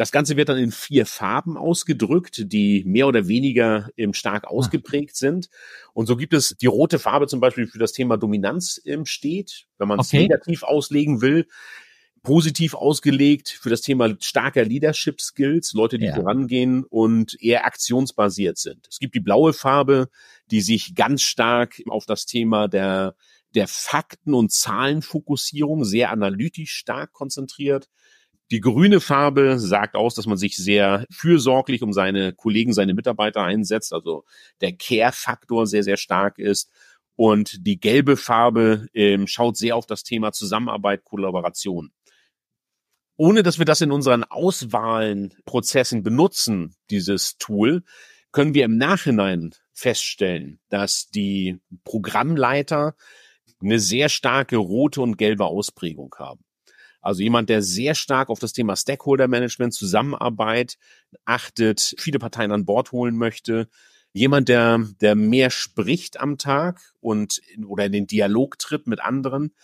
Das 0.00 0.12
Ganze 0.12 0.38
wird 0.38 0.48
dann 0.48 0.56
in 0.56 0.72
vier 0.72 1.04
Farben 1.04 1.58
ausgedrückt, 1.58 2.50
die 2.50 2.84
mehr 2.86 3.06
oder 3.06 3.28
weniger 3.28 3.90
ähm, 3.98 4.14
stark 4.14 4.44
ah. 4.46 4.48
ausgeprägt 4.48 5.14
sind. 5.14 5.50
Und 5.92 6.06
so 6.06 6.16
gibt 6.16 6.32
es 6.32 6.56
die 6.58 6.68
rote 6.68 6.98
Farbe 6.98 7.26
zum 7.26 7.38
Beispiel 7.38 7.66
für 7.66 7.78
das 7.78 7.92
Thema 7.92 8.16
Dominanz 8.16 8.80
ähm, 8.86 9.04
steht, 9.04 9.66
wenn 9.76 9.88
man 9.88 10.00
es 10.00 10.08
okay. 10.08 10.22
negativ 10.22 10.62
auslegen 10.62 11.20
will. 11.20 11.46
positiv 12.22 12.72
ausgelegt 12.72 13.50
für 13.50 13.68
das 13.68 13.82
Thema 13.82 14.16
starker 14.20 14.64
Leadership 14.64 15.20
Skills, 15.20 15.74
Leute, 15.74 15.98
die 15.98 16.06
ja. 16.06 16.14
vorangehen 16.14 16.84
und 16.84 17.36
eher 17.38 17.66
aktionsbasiert 17.66 18.56
sind. 18.56 18.86
Es 18.88 19.00
gibt 19.00 19.14
die 19.14 19.20
blaue 19.20 19.52
Farbe, 19.52 20.08
die 20.50 20.62
sich 20.62 20.94
ganz 20.94 21.20
stark 21.20 21.82
auf 21.90 22.06
das 22.06 22.24
Thema 22.24 22.68
der 22.68 23.16
der 23.54 23.68
Fakten- 23.68 24.32
und 24.32 24.52
Zahlenfokussierung 24.52 25.84
sehr 25.84 26.10
analytisch 26.10 26.72
stark 26.72 27.12
konzentriert. 27.12 27.88
Die 28.50 28.60
grüne 28.60 29.00
Farbe 29.00 29.60
sagt 29.60 29.94
aus, 29.94 30.16
dass 30.16 30.26
man 30.26 30.36
sich 30.36 30.56
sehr 30.56 31.06
fürsorglich 31.10 31.82
um 31.82 31.92
seine 31.92 32.32
Kollegen, 32.32 32.72
seine 32.72 32.94
Mitarbeiter 32.94 33.42
einsetzt, 33.44 33.92
also 33.92 34.24
der 34.60 34.72
Care-Faktor 34.72 35.68
sehr, 35.68 35.84
sehr 35.84 35.96
stark 35.96 36.38
ist. 36.38 36.70
Und 37.14 37.64
die 37.66 37.78
gelbe 37.78 38.16
Farbe 38.16 38.88
ähm, 38.92 39.26
schaut 39.26 39.56
sehr 39.56 39.76
auf 39.76 39.86
das 39.86 40.02
Thema 40.02 40.32
Zusammenarbeit, 40.32 41.04
Kollaboration. 41.04 41.92
Ohne 43.16 43.42
dass 43.42 43.58
wir 43.58 43.66
das 43.66 43.82
in 43.82 43.92
unseren 43.92 44.24
Auswahlenprozessen 44.24 46.02
benutzen, 46.02 46.74
dieses 46.88 47.36
Tool, 47.36 47.84
können 48.32 48.54
wir 48.54 48.64
im 48.64 48.78
Nachhinein 48.78 49.54
feststellen, 49.72 50.58
dass 50.70 51.08
die 51.08 51.60
Programmleiter 51.84 52.96
eine 53.60 53.78
sehr 53.78 54.08
starke 54.08 54.56
rote 54.56 55.02
und 55.02 55.18
gelbe 55.18 55.44
Ausprägung 55.44 56.14
haben. 56.18 56.44
Also 57.00 57.22
jemand, 57.22 57.48
der 57.48 57.62
sehr 57.62 57.94
stark 57.94 58.28
auf 58.28 58.38
das 58.38 58.52
Thema 58.52 58.76
Stakeholder 58.76 59.28
Management, 59.28 59.74
Zusammenarbeit 59.74 60.76
achtet, 61.24 61.94
viele 61.98 62.18
Parteien 62.18 62.52
an 62.52 62.64
Bord 62.66 62.92
holen 62.92 63.16
möchte. 63.16 63.68
Jemand, 64.12 64.48
der, 64.48 64.84
der 65.00 65.14
mehr 65.14 65.50
spricht 65.50 66.20
am 66.20 66.36
Tag 66.36 66.80
und 67.00 67.40
oder 67.66 67.86
in 67.86 67.92
den 67.92 68.06
Dialog 68.06 68.58
tritt 68.58 68.86
mit 68.86 69.00
anderen, 69.00 69.54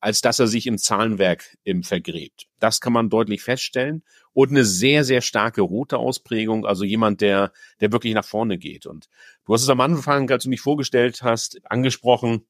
als 0.00 0.20
dass 0.20 0.38
er 0.38 0.46
sich 0.46 0.66
im 0.66 0.78
Zahlenwerk 0.78 1.56
im 1.62 1.84
vergräbt. 1.84 2.48
Das 2.58 2.80
kann 2.80 2.92
man 2.92 3.10
deutlich 3.10 3.42
feststellen. 3.42 4.02
Und 4.32 4.50
eine 4.50 4.64
sehr, 4.64 5.04
sehr 5.04 5.20
starke 5.20 5.62
rote 5.62 5.98
Ausprägung, 5.98 6.66
also 6.66 6.84
jemand, 6.84 7.20
der, 7.20 7.52
der 7.80 7.92
wirklich 7.92 8.14
nach 8.14 8.24
vorne 8.24 8.58
geht. 8.58 8.86
Und 8.86 9.08
du 9.46 9.54
hast 9.54 9.62
es 9.62 9.68
am 9.68 9.80
Anfang, 9.80 10.30
als 10.30 10.44
du 10.44 10.50
mich 10.50 10.60
vorgestellt 10.60 11.22
hast, 11.22 11.60
angesprochen, 11.70 12.44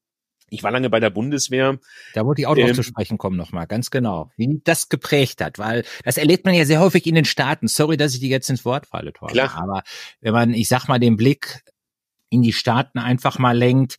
ich 0.49 0.63
war 0.63 0.71
lange 0.71 0.89
bei 0.89 0.99
der 0.99 1.09
Bundeswehr. 1.09 1.79
Da 2.13 2.25
wollte 2.25 2.41
ich 2.41 2.47
auch 2.47 2.57
ähm, 2.57 2.67
noch 2.67 2.75
zu 2.75 2.83
sprechen 2.83 3.17
kommen 3.17 3.37
nochmal, 3.37 3.67
ganz 3.67 3.89
genau. 3.89 4.31
Wie 4.37 4.61
das 4.63 4.89
geprägt 4.89 5.41
hat, 5.41 5.59
weil 5.59 5.83
das 6.03 6.17
erlebt 6.17 6.45
man 6.45 6.53
ja 6.53 6.65
sehr 6.65 6.79
häufig 6.79 7.05
in 7.07 7.15
den 7.15 7.25
Staaten. 7.25 7.67
Sorry, 7.67 7.97
dass 7.97 8.13
ich 8.13 8.19
dir 8.19 8.29
jetzt 8.29 8.49
ins 8.49 8.65
Wort 8.65 8.87
falle, 8.87 9.13
Thorsten. 9.13 9.37
Klar. 9.37 9.55
Aber 9.57 9.83
wenn 10.21 10.33
man, 10.33 10.53
ich 10.53 10.67
sag 10.67 10.87
mal, 10.87 10.99
den 10.99 11.17
Blick 11.17 11.63
in 12.29 12.41
die 12.41 12.53
Staaten 12.53 12.99
einfach 12.99 13.39
mal 13.39 13.57
lenkt, 13.57 13.97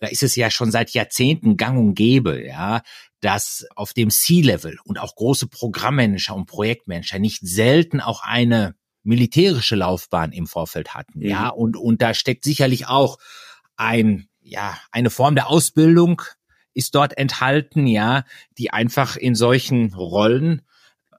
da 0.00 0.08
ist 0.08 0.22
es 0.22 0.34
ja 0.34 0.50
schon 0.50 0.70
seit 0.70 0.90
Jahrzehnten 0.90 1.56
gang 1.56 1.78
und 1.78 1.94
gäbe, 1.94 2.44
ja, 2.44 2.82
dass 3.20 3.66
auf 3.76 3.92
dem 3.92 4.10
C-Level 4.10 4.78
und 4.84 4.98
auch 4.98 5.14
große 5.14 5.46
Programmmanager 5.46 6.34
und 6.34 6.46
Projektmanager 6.46 7.18
nicht 7.18 7.46
selten 7.46 8.00
auch 8.00 8.22
eine 8.22 8.74
militärische 9.02 9.76
Laufbahn 9.76 10.32
im 10.32 10.46
Vorfeld 10.46 10.94
hatten, 10.94 11.20
mhm. 11.20 11.26
ja, 11.26 11.48
und, 11.48 11.76
und 11.76 12.02
da 12.02 12.14
steckt 12.14 12.44
sicherlich 12.44 12.86
auch 12.86 13.18
ein 13.76 14.29
ja, 14.50 14.76
eine 14.90 15.10
Form 15.10 15.36
der 15.36 15.48
Ausbildung 15.48 16.22
ist 16.74 16.94
dort 16.94 17.16
enthalten, 17.16 17.86
ja, 17.86 18.24
die 18.58 18.72
einfach 18.72 19.16
in 19.16 19.34
solchen 19.34 19.94
Rollen 19.94 20.62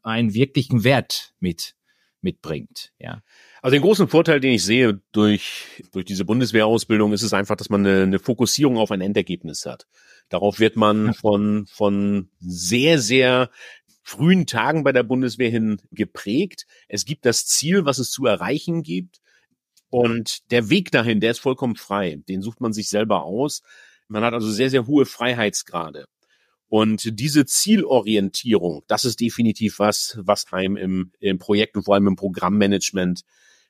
einen 0.04 0.34
wirklichen 0.34 0.84
Wert 0.84 1.34
mit 1.40 1.76
mitbringt, 2.24 2.92
ja. 3.00 3.24
Also 3.64 3.74
den 3.74 3.82
großen 3.82 4.08
Vorteil, 4.08 4.40
den 4.40 4.54
ich 4.54 4.64
sehe 4.64 5.02
durch, 5.12 5.84
durch 5.92 6.06
diese 6.06 6.24
Bundeswehrausbildung, 6.24 7.14
ist 7.14 7.24
es 7.24 7.34
einfach, 7.34 7.56
dass 7.56 7.70
man 7.70 7.86
eine, 7.86 8.04
eine 8.04 8.20
Fokussierung 8.20 8.78
auf 8.78 8.92
ein 8.92 9.02
Endergebnis 9.02 9.66
hat. 9.66 9.88
Darauf 10.30 10.60
wird 10.60 10.76
man 10.76 11.16
von, 11.16 11.66
von 11.66 12.30
sehr, 12.40 13.00
sehr 13.00 13.50
frühen 14.04 14.46
Tagen 14.46 14.84
bei 14.84 14.92
der 14.92 15.04
Bundeswehr 15.04 15.50
hin 15.50 15.82
geprägt. 15.92 16.68
Es 16.88 17.06
gibt 17.06 17.26
das 17.26 17.48
Ziel, 17.48 17.86
was 17.86 17.98
es 17.98 18.12
zu 18.12 18.26
erreichen 18.26 18.84
gibt. 18.84 19.21
Und 19.92 20.50
der 20.52 20.70
Weg 20.70 20.90
dahin, 20.92 21.20
der 21.20 21.32
ist 21.32 21.40
vollkommen 21.40 21.76
frei. 21.76 22.24
Den 22.28 22.42
sucht 22.42 22.62
man 22.62 22.74
sich 22.74 22.90
selber 22.90 23.24
aus. 23.24 23.62
Man 24.08 24.24
hat 24.24 24.34
also 24.34 24.50
sehr, 24.50 24.70
sehr 24.70 24.88
hohe 24.88 25.06
Freiheitsgrade. 25.06 26.06
Und 26.70 27.20
diese 27.20 27.46
Zielorientierung, 27.46 28.84
das 28.88 29.04
ist 29.04 29.20
definitiv 29.20 29.80
was, 29.80 30.18
was 30.22 30.52
einem 30.54 30.78
im, 30.78 31.12
im 31.20 31.38
Projekt 31.38 31.76
und 31.76 31.84
vor 31.84 31.96
allem 31.96 32.08
im 32.08 32.16
Programmmanagement 32.16 33.24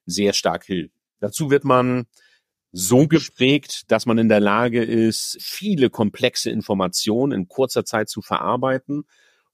sehr 0.05 0.33
stark 0.33 0.65
hilft. 0.65 0.93
Dazu 1.19 1.49
wird 1.49 1.63
man 1.63 2.05
so 2.71 3.07
geprägt, 3.07 3.83
dass 3.87 4.05
man 4.05 4.19
in 4.19 4.29
der 4.29 4.39
Lage 4.39 4.83
ist, 4.83 5.37
viele 5.41 5.89
komplexe 5.89 6.51
Informationen 6.51 7.31
in 7.31 7.47
kurzer 7.47 7.83
Zeit 7.83 8.09
zu 8.09 8.21
verarbeiten 8.21 9.05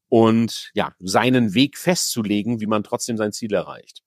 und 0.09 0.69
ja, 0.73 0.93
seinen 0.99 1.53
Weg 1.53 1.77
festzulegen, 1.77 2.59
wie 2.59 2.67
man 2.67 2.83
trotzdem 2.83 3.15
sein 3.15 3.31
Ziel 3.31 3.53
erreicht. 3.53 4.03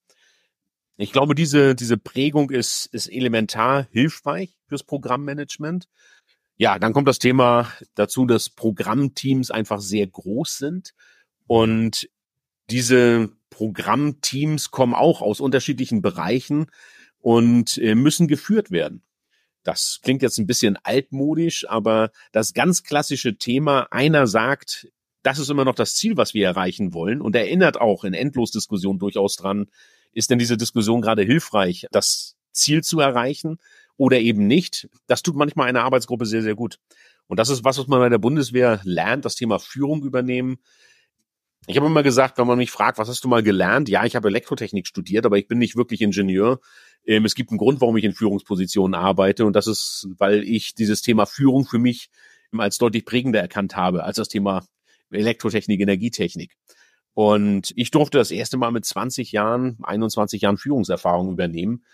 Ich 1.00 1.12
glaube, 1.12 1.34
diese, 1.34 1.74
diese 1.74 1.96
Prägung 1.96 2.50
ist, 2.50 2.84
ist 2.92 3.10
elementar 3.10 3.88
hilfreich 3.90 4.58
fürs 4.66 4.82
Programmmanagement. 4.82 5.88
Ja, 6.58 6.78
dann 6.78 6.92
kommt 6.92 7.08
das 7.08 7.18
Thema 7.18 7.72
dazu, 7.94 8.26
dass 8.26 8.50
Programmteams 8.50 9.50
einfach 9.50 9.80
sehr 9.80 10.06
groß 10.06 10.58
sind 10.58 10.92
und 11.46 12.10
diese 12.68 13.30
Programmteams 13.48 14.70
kommen 14.70 14.92
auch 14.92 15.22
aus 15.22 15.40
unterschiedlichen 15.40 16.02
Bereichen 16.02 16.66
und 17.18 17.78
äh, 17.78 17.94
müssen 17.94 18.28
geführt 18.28 18.70
werden. 18.70 19.02
Das 19.62 20.00
klingt 20.02 20.20
jetzt 20.20 20.36
ein 20.36 20.46
bisschen 20.46 20.76
altmodisch, 20.82 21.66
aber 21.66 22.10
das 22.32 22.52
ganz 22.52 22.82
klassische 22.82 23.38
Thema, 23.38 23.88
einer 23.90 24.26
sagt, 24.26 24.92
das 25.22 25.38
ist 25.38 25.48
immer 25.48 25.64
noch 25.64 25.74
das 25.74 25.94
Ziel, 25.94 26.18
was 26.18 26.34
wir 26.34 26.46
erreichen 26.46 26.92
wollen 26.92 27.22
und 27.22 27.34
erinnert 27.34 27.80
auch 27.80 28.04
in 28.04 28.12
Endlosdiskussionen 28.12 28.98
durchaus 28.98 29.36
dran, 29.36 29.70
ist 30.12 30.30
denn 30.30 30.38
diese 30.38 30.56
Diskussion 30.56 31.00
gerade 31.00 31.22
hilfreich, 31.22 31.86
das 31.92 32.36
Ziel 32.52 32.82
zu 32.82 33.00
erreichen 33.00 33.58
oder 33.96 34.18
eben 34.18 34.46
nicht? 34.46 34.88
Das 35.06 35.22
tut 35.22 35.36
manchmal 35.36 35.68
eine 35.68 35.82
Arbeitsgruppe 35.82 36.26
sehr, 36.26 36.42
sehr 36.42 36.54
gut. 36.54 36.78
Und 37.26 37.38
das 37.38 37.48
ist 37.48 37.64
was, 37.64 37.78
was 37.78 37.86
man 37.86 38.00
bei 38.00 38.08
der 38.08 38.18
Bundeswehr 38.18 38.80
lernt, 38.82 39.24
das 39.24 39.36
Thema 39.36 39.58
Führung 39.58 40.02
übernehmen. 40.02 40.58
Ich 41.66 41.76
habe 41.76 41.86
immer 41.86 42.02
gesagt, 42.02 42.38
wenn 42.38 42.46
man 42.46 42.58
mich 42.58 42.70
fragt, 42.70 42.98
was 42.98 43.08
hast 43.08 43.22
du 43.22 43.28
mal 43.28 43.42
gelernt? 43.42 43.88
Ja, 43.88 44.04
ich 44.04 44.16
habe 44.16 44.28
Elektrotechnik 44.28 44.86
studiert, 44.86 45.26
aber 45.26 45.38
ich 45.38 45.46
bin 45.46 45.58
nicht 45.58 45.76
wirklich 45.76 46.00
Ingenieur. 46.00 46.58
Ähm, 47.06 47.24
es 47.24 47.34
gibt 47.34 47.50
einen 47.50 47.58
Grund, 47.58 47.80
warum 47.80 47.96
ich 47.96 48.04
in 48.04 48.14
Führungspositionen 48.14 48.94
arbeite. 48.94 49.44
Und 49.44 49.54
das 49.54 49.66
ist, 49.66 50.08
weil 50.18 50.42
ich 50.42 50.74
dieses 50.74 51.02
Thema 51.02 51.26
Führung 51.26 51.66
für 51.66 51.78
mich 51.78 52.10
als 52.56 52.78
deutlich 52.78 53.04
prägender 53.04 53.40
erkannt 53.40 53.76
habe 53.76 54.02
als 54.02 54.16
das 54.16 54.28
Thema 54.28 54.66
Elektrotechnik, 55.10 55.80
Energietechnik. 55.80 56.56
Und 57.14 57.72
ich 57.76 57.90
durfte 57.90 58.18
das 58.18 58.30
erste 58.30 58.56
Mal 58.56 58.70
mit 58.70 58.84
20 58.84 59.32
Jahren, 59.32 59.78
21 59.82 60.42
Jahren 60.42 60.56
Führungserfahrung 60.56 61.32
übernehmen 61.32 61.84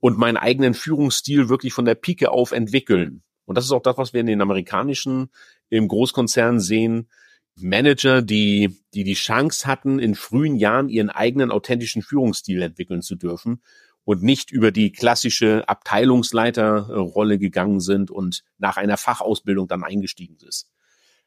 und 0.00 0.18
meinen 0.18 0.36
eigenen 0.36 0.74
Führungsstil 0.74 1.48
wirklich 1.48 1.72
von 1.72 1.84
der 1.84 1.94
Pike 1.94 2.30
auf 2.30 2.52
entwickeln. 2.52 3.22
Und 3.44 3.56
das 3.56 3.64
ist 3.64 3.72
auch 3.72 3.82
das, 3.82 3.96
was 3.96 4.12
wir 4.12 4.20
in 4.20 4.26
den 4.26 4.42
amerikanischen, 4.42 5.30
im 5.70 5.88
Großkonzern 5.88 6.60
sehen. 6.60 7.08
Manager, 7.56 8.22
die, 8.22 8.76
die 8.94 9.04
die 9.04 9.14
Chance 9.14 9.66
hatten, 9.66 9.98
in 9.98 10.14
frühen 10.14 10.56
Jahren 10.56 10.88
ihren 10.88 11.10
eigenen 11.10 11.50
authentischen 11.50 12.02
Führungsstil 12.02 12.62
entwickeln 12.62 13.02
zu 13.02 13.16
dürfen 13.16 13.62
und 14.04 14.22
nicht 14.22 14.50
über 14.50 14.70
die 14.70 14.92
klassische 14.92 15.68
Abteilungsleiterrolle 15.68 17.38
gegangen 17.38 17.80
sind 17.80 18.10
und 18.10 18.44
nach 18.58 18.76
einer 18.76 18.96
Fachausbildung 18.96 19.66
dann 19.66 19.82
eingestiegen 19.82 20.36
ist. 20.46 20.70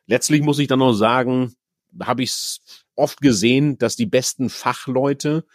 Letztlich 0.08 0.41
muss 0.41 0.60
ich 0.60 0.67
dann 0.67 0.80
noch 0.80 0.94
sagen, 0.94 1.54
habe 1.99 2.23
ich 2.23 2.30
es 2.30 2.62
oft 2.95 3.21
gesehen, 3.21 3.77
dass 3.77 3.95
die 3.95 4.06
besten 4.06 4.49
Fachleute 4.49 5.45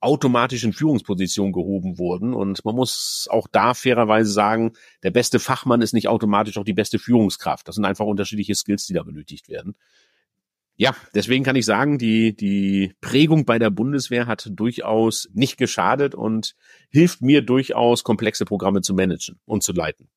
automatisch 0.00 0.64
in 0.64 0.72
Führungsposition 0.72 1.52
gehoben 1.52 1.98
wurden. 1.98 2.34
Und 2.34 2.64
man 2.64 2.74
muss 2.74 3.28
auch 3.30 3.48
da 3.50 3.74
fairerweise 3.74 4.30
sagen, 4.30 4.72
der 5.02 5.10
beste 5.10 5.38
Fachmann 5.38 5.82
ist 5.82 5.94
nicht 5.94 6.08
automatisch 6.08 6.58
auch 6.58 6.64
die 6.64 6.74
beste 6.74 6.98
Führungskraft. 6.98 7.66
Das 7.66 7.76
sind 7.76 7.84
einfach 7.84 8.04
unterschiedliche 8.04 8.54
Skills, 8.54 8.86
die 8.86 8.94
da 8.94 9.02
benötigt 9.02 9.48
werden. 9.48 9.74
Ja, 10.76 10.96
deswegen 11.14 11.44
kann 11.44 11.56
ich 11.56 11.66
sagen, 11.66 11.98
die, 11.98 12.34
die 12.34 12.94
Prägung 13.02 13.44
bei 13.44 13.58
der 13.58 13.68
Bundeswehr 13.68 14.26
hat 14.26 14.48
durchaus 14.50 15.28
nicht 15.34 15.58
geschadet 15.58 16.14
und 16.14 16.54
hilft 16.88 17.20
mir 17.20 17.42
durchaus, 17.42 18.02
komplexe 18.02 18.46
Programme 18.46 18.80
zu 18.80 18.94
managen 18.94 19.38
und 19.44 19.62
zu 19.62 19.72
leiten. 19.72 20.08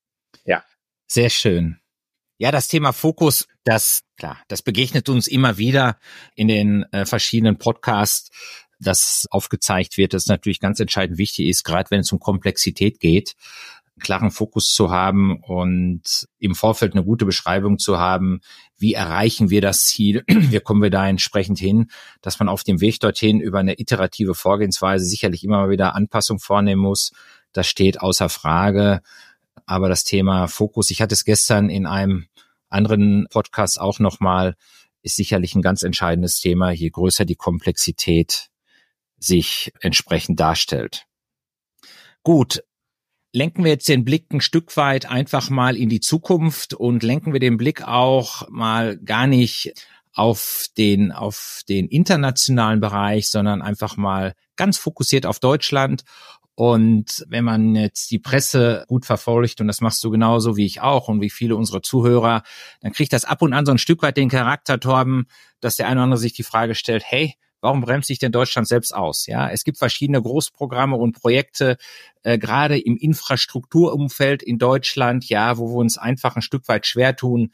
Ja. 0.46 0.64
Sehr 1.06 1.30
schön. 1.30 1.83
Ja, 2.44 2.52
das 2.52 2.68
Thema 2.68 2.92
Fokus, 2.92 3.48
das, 3.64 4.04
klar, 4.18 4.38
das 4.50 4.62
begegnet 4.62 5.08
uns 5.08 5.28
immer 5.28 5.58
wieder 5.58 5.98
in 6.36 6.50
den 6.50 6.84
äh, 6.92 7.06
verschiedenen 7.06 7.58
Podcasts, 7.58 8.32
das 8.82 9.28
aufgezeigt 9.32 9.96
wird, 9.96 10.14
das 10.14 10.26
natürlich 10.26 10.60
ganz 10.60 10.82
entscheidend 10.82 11.18
wichtig 11.18 11.48
ist, 11.48 11.64
gerade 11.64 11.90
wenn 11.90 12.02
es 12.02 12.12
um 12.12 12.20
Komplexität 12.20 13.00
geht, 13.00 13.36
klaren 14.02 14.30
Fokus 14.30 14.74
zu 14.74 14.92
haben 14.92 15.42
und 15.42 16.28
im 16.38 16.54
Vorfeld 16.54 16.92
eine 16.92 17.06
gute 17.06 17.24
Beschreibung 17.24 17.80
zu 17.80 17.98
haben, 17.98 18.42
wie 18.78 18.94
erreichen 18.94 19.50
wir 19.50 19.62
das 19.62 19.86
Ziel, 19.86 20.26
wie 20.28 20.60
kommen 20.60 20.82
wir 20.82 20.90
da 20.90 21.08
entsprechend 21.08 21.60
hin, 21.60 21.92
dass 22.22 22.40
man 22.40 22.50
auf 22.50 22.66
dem 22.66 22.82
Weg 22.82 23.00
dorthin 23.00 23.40
über 23.40 23.60
eine 23.60 23.80
iterative 23.80 24.36
Vorgehensweise 24.36 25.06
sicherlich 25.06 25.46
immer 25.46 25.60
mal 25.60 25.70
wieder 25.70 25.96
Anpassung 25.96 26.40
vornehmen 26.40 26.82
muss. 26.82 27.14
Das 27.54 27.68
steht 27.68 28.02
außer 28.02 28.28
Frage. 28.28 29.02
Aber 29.66 29.88
das 29.88 30.04
Thema 30.04 30.48
Fokus, 30.48 30.90
ich 30.90 31.02
hatte 31.02 31.14
es 31.14 31.24
gestern 31.24 31.70
in 31.70 31.86
einem 31.86 32.28
anderen 32.74 33.28
Podcast 33.30 33.80
auch 33.80 34.00
nochmal, 34.00 34.56
ist 35.02 35.16
sicherlich 35.16 35.56
ein 35.56 35.62
ganz 35.62 35.84
entscheidendes 35.84 36.40
Thema, 36.40 36.72
je 36.72 36.90
größer 36.90 37.26
die 37.26 37.36
Komplexität 37.36 38.50
sich 39.18 39.72
entsprechend 39.82 40.40
darstellt. 40.40 41.06
Gut, 42.24 42.64
lenken 43.34 43.64
wir 43.64 43.72
jetzt 43.72 43.90
den 43.90 44.06
Blick 44.06 44.32
ein 44.32 44.42
Stück 44.42 44.78
weit 44.78 45.06
einfach 45.06 45.50
mal 45.50 45.76
in 45.76 45.90
die 45.90 46.00
Zukunft 46.00 46.74
und 46.74 47.04
lenken 47.04 47.34
wir 47.34 47.40
den 47.40 47.58
Blick 47.58 47.86
auch 47.88 48.48
mal 48.50 48.98
gar 48.98 49.28
nicht 49.28 49.74
auf 50.14 50.68
den, 50.78 51.12
auf 51.12 51.62
den 51.68 51.88
internationalen 51.88 52.80
Bereich, 52.80 53.30
sondern 53.30 53.62
einfach 53.62 53.98
mal 53.98 54.34
ganz 54.56 54.78
fokussiert 54.78 55.26
auf 55.26 55.40
Deutschland. 55.40 56.04
Und 56.56 57.26
wenn 57.30 57.44
man 57.44 57.76
jetzt 57.76 58.12
die 58.12 58.20
Presse 58.20 58.86
gut 58.88 59.06
verfolgt, 59.06 59.60
und 59.60 59.68
das 59.68 59.82
machst 59.82 60.04
du 60.04 60.12
genauso 60.12 60.56
wie 60.56 60.66
ich 60.66 60.82
auch 60.82 61.08
und 61.08 61.20
wie 61.22 61.32
viele 61.32 61.56
unserer 61.56 61.82
Zuhörer, 61.82 62.44
dann 62.82 62.94
kriegt 62.94 63.14
das 63.14 63.26
ab 63.26 63.42
und 63.42 63.54
an 63.54 63.66
so 63.66 63.72
ein 63.72 63.80
Stück 63.80 64.04
weit 64.04 64.18
den 64.18 64.30
Charakter, 64.30 64.80
Torben, 64.80 65.26
dass 65.62 65.78
der 65.78 65.88
eine 65.88 65.96
oder 65.96 66.04
andere 66.04 66.20
sich 66.20 66.34
die 66.34 66.44
Frage 66.44 66.76
stellt, 66.76 67.04
hey, 67.06 67.36
warum 67.60 67.82
bremst 67.82 68.08
sich 68.08 68.20
denn 68.20 68.32
Deutschland 68.32 68.68
selbst 68.68 68.94
aus? 68.94 69.26
Ja, 69.26 69.50
es 69.50 69.64
gibt 69.64 69.80
verschiedene 69.80 70.22
Großprogramme 70.22 70.96
und 70.96 71.14
Projekte, 71.14 71.78
äh, 72.22 72.38
gerade 72.38 72.78
im 72.78 72.98
Infrastrukturumfeld 72.98 74.44
in 74.44 74.60
Deutschland, 74.60 75.28
ja, 75.30 75.58
wo 75.58 75.70
wir 75.70 75.78
uns 75.78 75.98
einfach 75.98 76.36
ein 76.36 76.42
Stück 76.42 76.68
weit 76.68 76.86
schwer 76.86 77.16
tun, 77.16 77.52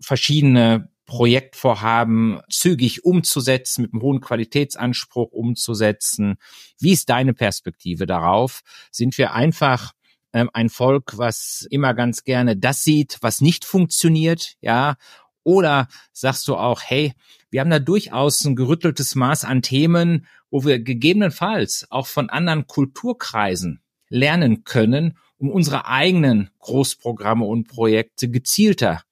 verschiedene 0.00 0.88
Projektvorhaben 1.06 2.40
zügig 2.50 3.04
umzusetzen, 3.04 3.82
mit 3.82 3.92
einem 3.92 4.02
hohen 4.02 4.20
Qualitätsanspruch 4.20 5.30
umzusetzen. 5.30 6.36
Wie 6.78 6.92
ist 6.92 7.08
deine 7.08 7.32
Perspektive 7.32 8.06
darauf? 8.06 8.60
Sind 8.90 9.16
wir 9.16 9.32
einfach 9.32 9.92
ähm, 10.32 10.50
ein 10.52 10.68
Volk, 10.68 11.16
was 11.16 11.66
immer 11.70 11.94
ganz 11.94 12.24
gerne 12.24 12.56
das 12.56 12.82
sieht, 12.82 13.18
was 13.20 13.40
nicht 13.40 13.64
funktioniert, 13.64 14.56
ja? 14.60 14.96
Oder 15.44 15.86
sagst 16.12 16.48
du 16.48 16.56
auch, 16.56 16.82
hey, 16.82 17.14
wir 17.50 17.60
haben 17.60 17.70
da 17.70 17.78
durchaus 17.78 18.44
ein 18.44 18.56
gerütteltes 18.56 19.14
Maß 19.14 19.44
an 19.44 19.62
Themen, 19.62 20.26
wo 20.50 20.64
wir 20.64 20.80
gegebenenfalls 20.80 21.86
auch 21.88 22.08
von 22.08 22.30
anderen 22.30 22.66
Kulturkreisen 22.66 23.80
lernen 24.08 24.64
können, 24.64 25.16
um 25.38 25.50
unsere 25.50 25.86
eigenen 25.86 26.50
Großprogramme 26.58 27.44
und 27.44 27.68
Projekte 27.68 28.28
gezielter 28.28 29.02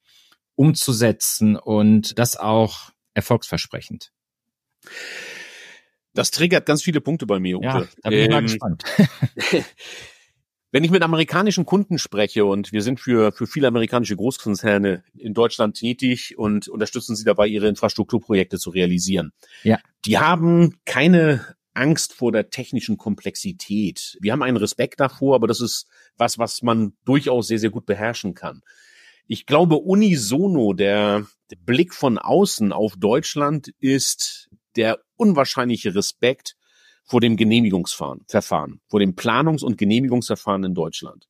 umzusetzen 0.55 1.55
und 1.55 2.17
das 2.17 2.37
auch 2.37 2.91
erfolgsversprechend. 3.13 4.11
Das 6.13 6.31
triggert 6.31 6.65
ganz 6.65 6.81
viele 6.81 7.01
Punkte 7.01 7.25
bei 7.25 7.39
mir, 7.39 7.57
Uwe. 7.57 7.65
Ja, 7.65 7.87
da 8.01 8.09
bin 8.09 8.19
ich 8.19 8.29
mal 8.29 8.37
ähm, 8.37 8.45
gespannt. 8.45 8.83
Wenn 10.71 10.83
ich 10.83 10.91
mit 10.91 11.03
amerikanischen 11.03 11.65
Kunden 11.65 11.99
spreche 11.99 12.43
und 12.43 12.73
wir 12.73 12.81
sind 12.81 12.99
für, 12.99 13.31
für 13.31 13.47
viele 13.47 13.67
amerikanische 13.67 14.15
Großkonzerne 14.15 15.03
in 15.17 15.33
Deutschland 15.33 15.77
tätig 15.77 16.37
und 16.37 16.67
unterstützen 16.67 17.15
sie 17.15 17.23
dabei, 17.23 17.47
ihre 17.47 17.67
Infrastrukturprojekte 17.69 18.59
zu 18.59 18.71
realisieren. 18.71 19.31
Ja. 19.63 19.79
Die 20.05 20.17
haben 20.17 20.77
keine 20.85 21.55
Angst 21.73 22.13
vor 22.13 22.31
der 22.31 22.49
technischen 22.49 22.97
Komplexität. 22.97 24.17
Wir 24.19 24.31
haben 24.31 24.43
einen 24.43 24.57
Respekt 24.57 24.99
davor, 24.99 25.35
aber 25.35 25.47
das 25.47 25.61
ist 25.61 25.87
was, 26.17 26.37
was 26.39 26.61
man 26.61 26.93
durchaus 27.05 27.47
sehr, 27.47 27.59
sehr 27.59 27.69
gut 27.69 27.85
beherrschen 27.85 28.33
kann. 28.33 28.61
Ich 29.27 29.45
glaube, 29.45 29.77
unisono 29.77 30.73
der, 30.73 31.25
der 31.49 31.57
Blick 31.57 31.93
von 31.93 32.17
außen 32.17 32.71
auf 32.71 32.95
Deutschland 32.95 33.69
ist 33.79 34.49
der 34.75 34.99
unwahrscheinliche 35.15 35.95
Respekt 35.95 36.55
vor 37.03 37.21
dem 37.21 37.37
Genehmigungsverfahren, 37.37 38.81
vor 38.87 38.99
dem 38.99 39.15
Planungs- 39.15 39.63
und 39.63 39.77
Genehmigungsverfahren 39.77 40.63
in 40.63 40.73
Deutschland. 40.75 41.27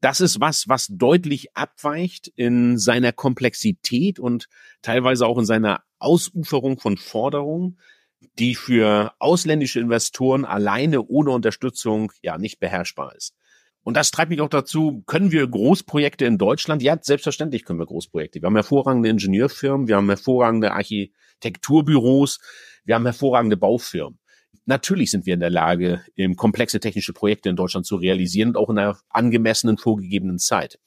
Das 0.00 0.20
ist 0.20 0.40
was, 0.40 0.68
was 0.68 0.88
deutlich 0.90 1.56
abweicht 1.56 2.28
in 2.28 2.78
seiner 2.78 3.12
Komplexität 3.12 4.18
und 4.20 4.48
teilweise 4.80 5.26
auch 5.26 5.38
in 5.38 5.44
seiner 5.44 5.82
Ausuferung 5.98 6.78
von 6.78 6.96
Forderungen, 6.96 7.78
die 8.38 8.54
für 8.54 9.12
ausländische 9.18 9.80
Investoren 9.80 10.44
alleine 10.44 11.02
ohne 11.02 11.30
Unterstützung 11.30 12.12
ja 12.22 12.38
nicht 12.38 12.60
beherrschbar 12.60 13.14
ist. 13.16 13.34
Und 13.82 13.96
das 13.96 14.10
treibt 14.10 14.30
mich 14.30 14.40
auch 14.40 14.48
dazu, 14.48 15.02
können 15.06 15.32
wir 15.32 15.46
Großprojekte 15.46 16.26
in 16.26 16.36
Deutschland? 16.36 16.82
Ja, 16.82 16.98
selbstverständlich 17.00 17.64
können 17.64 17.78
wir 17.78 17.86
Großprojekte. 17.86 18.42
Wir 18.42 18.46
haben 18.46 18.56
hervorragende 18.56 19.08
Ingenieurfirmen, 19.08 19.88
wir 19.88 19.96
haben 19.96 20.08
hervorragende 20.08 20.72
Architekturbüros, 20.72 22.40
wir 22.84 22.96
haben 22.96 23.06
hervorragende 23.06 23.56
Baufirmen. 23.56 24.18
Natürlich 24.66 25.10
sind 25.10 25.24
wir 25.24 25.32
in 25.32 25.40
der 25.40 25.48
Lage, 25.48 26.02
komplexe 26.36 26.80
technische 26.80 27.14
Projekte 27.14 27.48
in 27.48 27.56
Deutschland 27.56 27.86
zu 27.86 27.96
realisieren 27.96 28.50
und 28.50 28.56
auch 28.58 28.68
in 28.68 28.78
einer 28.78 28.98
angemessenen 29.08 29.78
vorgegebenen 29.78 30.38
Zeit. 30.38 30.78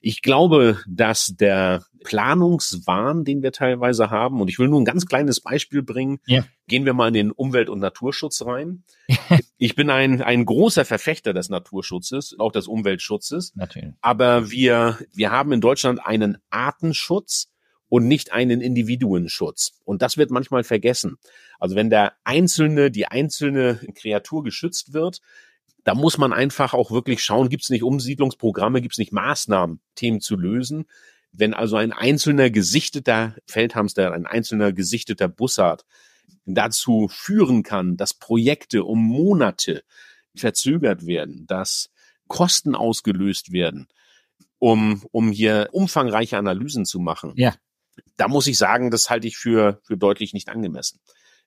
Ich 0.00 0.22
glaube, 0.22 0.78
dass 0.86 1.34
der 1.36 1.84
Planungswahn, 2.04 3.24
den 3.24 3.42
wir 3.42 3.52
teilweise 3.52 4.10
haben, 4.10 4.40
und 4.40 4.48
ich 4.48 4.58
will 4.58 4.68
nur 4.68 4.80
ein 4.80 4.84
ganz 4.84 5.06
kleines 5.06 5.40
Beispiel 5.40 5.82
bringen, 5.82 6.20
ja. 6.26 6.44
gehen 6.66 6.84
wir 6.84 6.94
mal 6.94 7.08
in 7.08 7.14
den 7.14 7.30
Umwelt- 7.30 7.68
und 7.68 7.80
Naturschutz 7.80 8.44
rein. 8.44 8.84
ich 9.58 9.74
bin 9.74 9.90
ein, 9.90 10.22
ein 10.22 10.44
großer 10.44 10.84
Verfechter 10.84 11.32
des 11.32 11.48
Naturschutzes, 11.48 12.36
auch 12.38 12.52
des 12.52 12.68
Umweltschutzes. 12.68 13.52
Natürlich. 13.56 13.94
Aber 14.00 14.50
wir, 14.50 14.98
wir 15.12 15.30
haben 15.30 15.52
in 15.52 15.60
Deutschland 15.60 16.04
einen 16.04 16.38
Artenschutz 16.50 17.50
und 17.88 18.06
nicht 18.06 18.32
einen 18.32 18.60
Individuenschutz. 18.60 19.72
Und 19.84 20.02
das 20.02 20.16
wird 20.16 20.30
manchmal 20.30 20.64
vergessen. 20.64 21.16
Also 21.58 21.74
wenn 21.74 21.90
der 21.90 22.12
einzelne, 22.24 22.90
die 22.90 23.06
einzelne 23.06 23.80
Kreatur 23.94 24.44
geschützt 24.44 24.92
wird, 24.92 25.20
da 25.88 25.94
muss 25.94 26.18
man 26.18 26.34
einfach 26.34 26.74
auch 26.74 26.90
wirklich 26.90 27.22
schauen, 27.22 27.48
gibt 27.48 27.62
es 27.62 27.70
nicht 27.70 27.82
Umsiedlungsprogramme, 27.82 28.82
gibt 28.82 28.92
es 28.92 28.98
nicht 28.98 29.10
Maßnahmen, 29.10 29.80
Themen 29.94 30.20
zu 30.20 30.36
lösen. 30.36 30.84
Wenn 31.32 31.54
also 31.54 31.76
ein 31.76 31.94
einzelner 31.94 32.50
gesichteter 32.50 33.36
Feldhamster, 33.46 34.12
ein 34.12 34.26
einzelner 34.26 34.74
gesichteter 34.74 35.28
Bussard 35.28 35.86
dazu 36.44 37.08
führen 37.10 37.62
kann, 37.62 37.96
dass 37.96 38.12
Projekte 38.12 38.84
um 38.84 39.02
Monate 39.02 39.82
verzögert 40.36 41.06
werden, 41.06 41.46
dass 41.46 41.88
Kosten 42.26 42.74
ausgelöst 42.74 43.52
werden, 43.52 43.88
um, 44.58 45.06
um 45.10 45.32
hier 45.32 45.70
umfangreiche 45.72 46.36
Analysen 46.36 46.84
zu 46.84 46.98
machen. 47.00 47.32
Ja. 47.36 47.54
Da 48.18 48.28
muss 48.28 48.46
ich 48.46 48.58
sagen, 48.58 48.90
das 48.90 49.08
halte 49.08 49.26
ich 49.26 49.38
für, 49.38 49.80
für 49.84 49.96
deutlich 49.96 50.34
nicht 50.34 50.50
angemessen. 50.50 51.00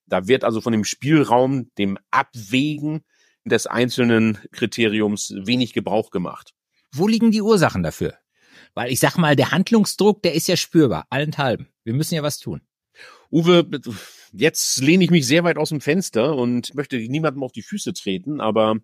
Da 0.08 0.27
wird 0.27 0.43
also 0.43 0.62
von 0.62 0.73
dem 0.73 0.84
Spielraum, 0.84 1.69
dem 1.77 1.99
Abwägen 2.10 3.04
des 3.45 3.67
einzelnen 3.67 4.38
Kriteriums 4.51 5.34
wenig 5.36 5.73
Gebrauch 5.73 6.12
gemacht. 6.12 6.54
Wo 6.91 7.08
liegen 7.08 7.32
die 7.32 7.41
Ursachen 7.41 7.84
dafür? 7.84 8.15
Weil 8.73 8.91
ich 8.91 8.99
sag 8.99 9.17
mal, 9.17 9.36
der 9.36 9.51
Handlungsdruck, 9.51 10.21
der 10.21 10.34
ist 10.34 10.47
ja 10.47 10.56
spürbar, 10.56 11.08
allenthalben. 11.10 11.67
Wir 11.84 11.93
müssen 11.93 12.15
ja 12.15 12.23
was 12.23 12.39
tun. 12.39 12.62
Uwe, 13.32 13.65
jetzt 14.34 14.82
lehne 14.82 15.04
ich 15.04 15.10
mich 15.10 15.25
sehr 15.25 15.43
weit 15.43 15.58
aus 15.58 15.69
dem 15.69 15.82
Fenster 15.82 16.36
und 16.36 16.75
möchte 16.75 16.97
niemandem 16.97 17.43
auf 17.43 17.54
die 17.54 17.62
Füße 17.62 17.93
treten, 17.93 18.41
aber 18.41 18.77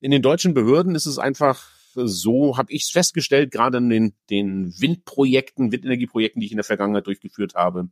in 0.00 0.10
den 0.10 0.22
deutschen 0.22 0.54
Behörden 0.54 0.96
ist 0.96 1.06
es 1.06 1.18
einfach 1.18 1.70
so, 1.94 2.56
habe 2.56 2.72
ich 2.72 2.84
es 2.84 2.90
festgestellt, 2.90 3.52
gerade 3.52 3.78
in 3.78 3.90
den, 3.90 4.14
den 4.30 4.74
Windprojekten, 4.80 5.70
Windenergieprojekten, 5.70 6.40
die 6.40 6.46
ich 6.46 6.52
in 6.52 6.56
der 6.56 6.64
Vergangenheit 6.64 7.06
durchgeführt 7.06 7.54
habe, 7.54 7.88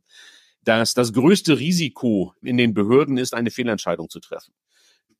dass 0.63 0.93
das 0.93 1.13
größte 1.13 1.59
Risiko 1.59 2.33
in 2.41 2.57
den 2.57 2.73
Behörden 2.73 3.17
ist, 3.17 3.33
eine 3.33 3.51
Fehlentscheidung 3.51 4.09
zu 4.09 4.19
treffen. 4.19 4.53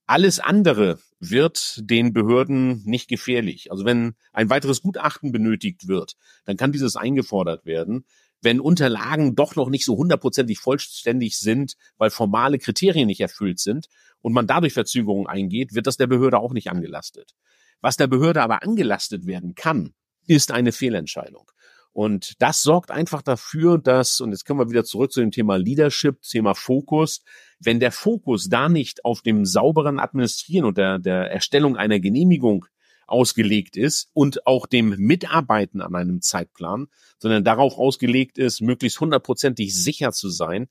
Alles 0.07 0.39
andere 0.39 0.99
wird 1.19 1.79
den 1.83 2.13
Behörden 2.13 2.81
nicht 2.85 3.07
gefährlich. 3.07 3.71
Also 3.71 3.85
wenn 3.85 4.15
ein 4.33 4.49
weiteres 4.49 4.81
Gutachten 4.81 5.31
benötigt 5.31 5.87
wird, 5.87 6.15
dann 6.45 6.57
kann 6.57 6.71
dieses 6.71 6.95
eingefordert 6.95 7.65
werden. 7.65 8.05
Wenn 8.41 8.59
Unterlagen 8.59 9.35
doch 9.35 9.55
noch 9.55 9.69
nicht 9.69 9.85
so 9.85 9.95
hundertprozentig 9.97 10.57
vollständig 10.59 11.37
sind, 11.37 11.75
weil 11.97 12.09
formale 12.09 12.57
Kriterien 12.57 13.07
nicht 13.07 13.21
erfüllt 13.21 13.59
sind 13.59 13.87
und 14.21 14.33
man 14.33 14.47
dadurch 14.47 14.73
Verzögerungen 14.73 15.27
eingeht, 15.27 15.75
wird 15.75 15.85
das 15.85 15.97
der 15.97 16.07
Behörde 16.07 16.39
auch 16.39 16.53
nicht 16.53 16.71
angelastet. 16.71 17.35
Was 17.81 17.97
der 17.97 18.07
Behörde 18.07 18.41
aber 18.41 18.63
angelastet 18.63 19.27
werden 19.27 19.53
kann, 19.53 19.93
ist 20.25 20.51
eine 20.51 20.71
Fehlentscheidung. 20.71 21.51
Und 21.93 22.41
das 22.41 22.61
sorgt 22.61 22.89
einfach 22.89 23.21
dafür, 23.21 23.77
dass, 23.77 24.21
und 24.21 24.31
jetzt 24.31 24.45
kommen 24.45 24.59
wir 24.59 24.69
wieder 24.69 24.85
zurück 24.85 25.11
zu 25.11 25.19
dem 25.19 25.31
Thema 25.31 25.57
Leadership, 25.57 26.21
Thema 26.21 26.53
Fokus, 26.55 27.21
wenn 27.59 27.79
der 27.79 27.91
Fokus 27.91 28.47
da 28.47 28.69
nicht 28.69 29.03
auf 29.03 29.21
dem 29.21 29.45
sauberen 29.45 29.99
Administrieren 29.99 30.65
und 30.65 30.77
der, 30.77 30.99
der 30.99 31.29
Erstellung 31.31 31.75
einer 31.75 31.99
Genehmigung 31.99 32.65
ausgelegt 33.07 33.75
ist 33.75 34.09
und 34.13 34.47
auch 34.47 34.65
dem 34.65 34.95
Mitarbeiten 34.97 35.81
an 35.81 35.95
einem 35.95 36.21
Zeitplan, 36.21 36.87
sondern 37.19 37.43
darauf 37.43 37.77
ausgelegt 37.77 38.37
ist, 38.37 38.61
möglichst 38.61 39.01
hundertprozentig 39.01 39.75
sicher 39.75 40.13
zu 40.13 40.29
sein 40.29 40.69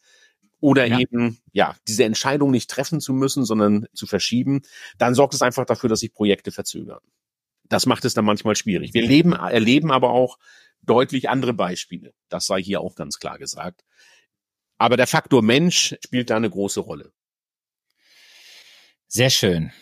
oder 0.60 0.86
ja. 0.86 0.98
eben, 0.98 1.38
ja, 1.52 1.76
diese 1.86 2.04
Entscheidung 2.04 2.50
nicht 2.50 2.70
treffen 2.70 3.00
zu 3.00 3.12
müssen, 3.12 3.44
sondern 3.44 3.86
zu 3.94 4.06
verschieben, 4.06 4.62
dann 4.98 5.14
sorgt 5.14 5.34
es 5.34 5.42
einfach 5.42 5.66
dafür, 5.66 5.90
dass 5.90 6.00
sich 6.00 6.12
Projekte 6.12 6.50
verzögern. 6.50 7.00
Das 7.68 7.86
macht 7.86 8.04
es 8.04 8.14
dann 8.14 8.24
manchmal 8.24 8.56
schwierig. 8.56 8.94
Wir 8.94 9.06
leben, 9.06 9.32
erleben 9.32 9.92
aber 9.92 10.10
auch 10.10 10.38
deutlich 10.82 11.28
andere 11.28 11.54
Beispiele. 11.54 12.12
Das 12.28 12.46
sei 12.46 12.62
hier 12.62 12.80
auch 12.80 12.94
ganz 12.94 13.18
klar 13.18 13.38
gesagt. 13.38 13.82
Aber 14.78 14.96
der 14.96 15.06
Faktor 15.06 15.42
Mensch 15.42 15.94
spielt 16.04 16.30
da 16.30 16.36
eine 16.36 16.50
große 16.50 16.80
Rolle. 16.80 17.12
Sehr 19.08 19.30
schön. 19.30 19.72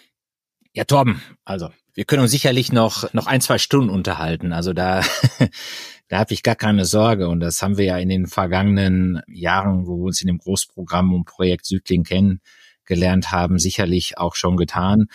Ja, 0.73 0.85
Torben, 0.85 1.23
also 1.45 1.71
wir 1.95 2.05
können 2.05 2.23
uns 2.23 2.31
sicherlich 2.31 2.73
noch, 2.73 3.13
noch 3.13 3.27
ein, 3.27 3.41
zwei 3.41 3.59
Stunden 3.59 3.91
unterhalten. 3.91 4.53
Also 4.53 4.73
da 4.73 5.03
Da 6.09 6.19
habe 6.19 6.33
ich 6.33 6.43
gar 6.43 6.57
keine 6.57 6.87
Sorge. 6.87 7.29
Und 7.29 7.41
das 7.41 7.63
haben 7.63 7.77
wir 7.77 7.85
ja 7.85 7.99
in 7.99 8.09
den 8.09 8.27
vergangenen 8.27 9.21
Jahren, 9.29 9.87
wo 9.87 9.99
wir 9.99 10.07
uns 10.07 10.23
in 10.23 10.27
dem 10.27 10.39
Großprogramm 10.39 11.13
und 11.13 11.27
Projekt 11.27 11.67
Südling 11.67 12.03
kennengelernt 12.03 13.31
haben, 13.31 13.59
sicherlich 13.59 14.17
auch 14.17 14.35
schon 14.35 14.57
getan. 14.57 15.07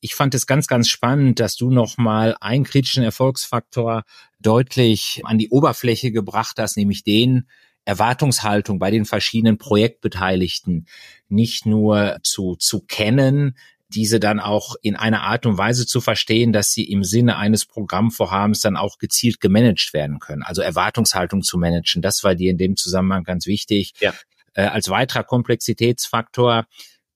Ich 0.00 0.14
fand 0.14 0.34
es 0.34 0.46
ganz, 0.46 0.66
ganz 0.66 0.88
spannend, 0.88 1.40
dass 1.40 1.56
du 1.56 1.70
nochmal 1.70 2.36
einen 2.40 2.64
kritischen 2.64 3.02
Erfolgsfaktor 3.02 4.04
deutlich 4.38 5.22
an 5.24 5.38
die 5.38 5.48
Oberfläche 5.50 6.12
gebracht 6.12 6.56
hast, 6.58 6.76
nämlich 6.76 7.02
den, 7.02 7.48
Erwartungshaltung 7.88 8.78
bei 8.78 8.90
den 8.90 9.06
verschiedenen 9.06 9.56
Projektbeteiligten 9.56 10.86
nicht 11.30 11.64
nur 11.64 12.18
zu, 12.22 12.54
zu 12.56 12.82
kennen, 12.82 13.56
diese 13.88 14.20
dann 14.20 14.40
auch 14.40 14.76
in 14.82 14.94
einer 14.94 15.22
Art 15.22 15.46
und 15.46 15.56
Weise 15.56 15.86
zu 15.86 16.02
verstehen, 16.02 16.52
dass 16.52 16.70
sie 16.70 16.84
im 16.84 17.02
Sinne 17.02 17.38
eines 17.38 17.64
Programmvorhabens 17.64 18.60
dann 18.60 18.76
auch 18.76 18.98
gezielt 18.98 19.40
gemanagt 19.40 19.94
werden 19.94 20.18
können. 20.18 20.42
Also 20.42 20.60
Erwartungshaltung 20.60 21.40
zu 21.40 21.56
managen, 21.56 22.02
das 22.02 22.22
war 22.24 22.34
dir 22.34 22.50
in 22.50 22.58
dem 22.58 22.76
Zusammenhang 22.76 23.24
ganz 23.24 23.46
wichtig. 23.46 23.94
Ja. 24.00 24.12
Äh, 24.52 24.64
als 24.64 24.90
weiterer 24.90 25.24
Komplexitätsfaktor, 25.24 26.66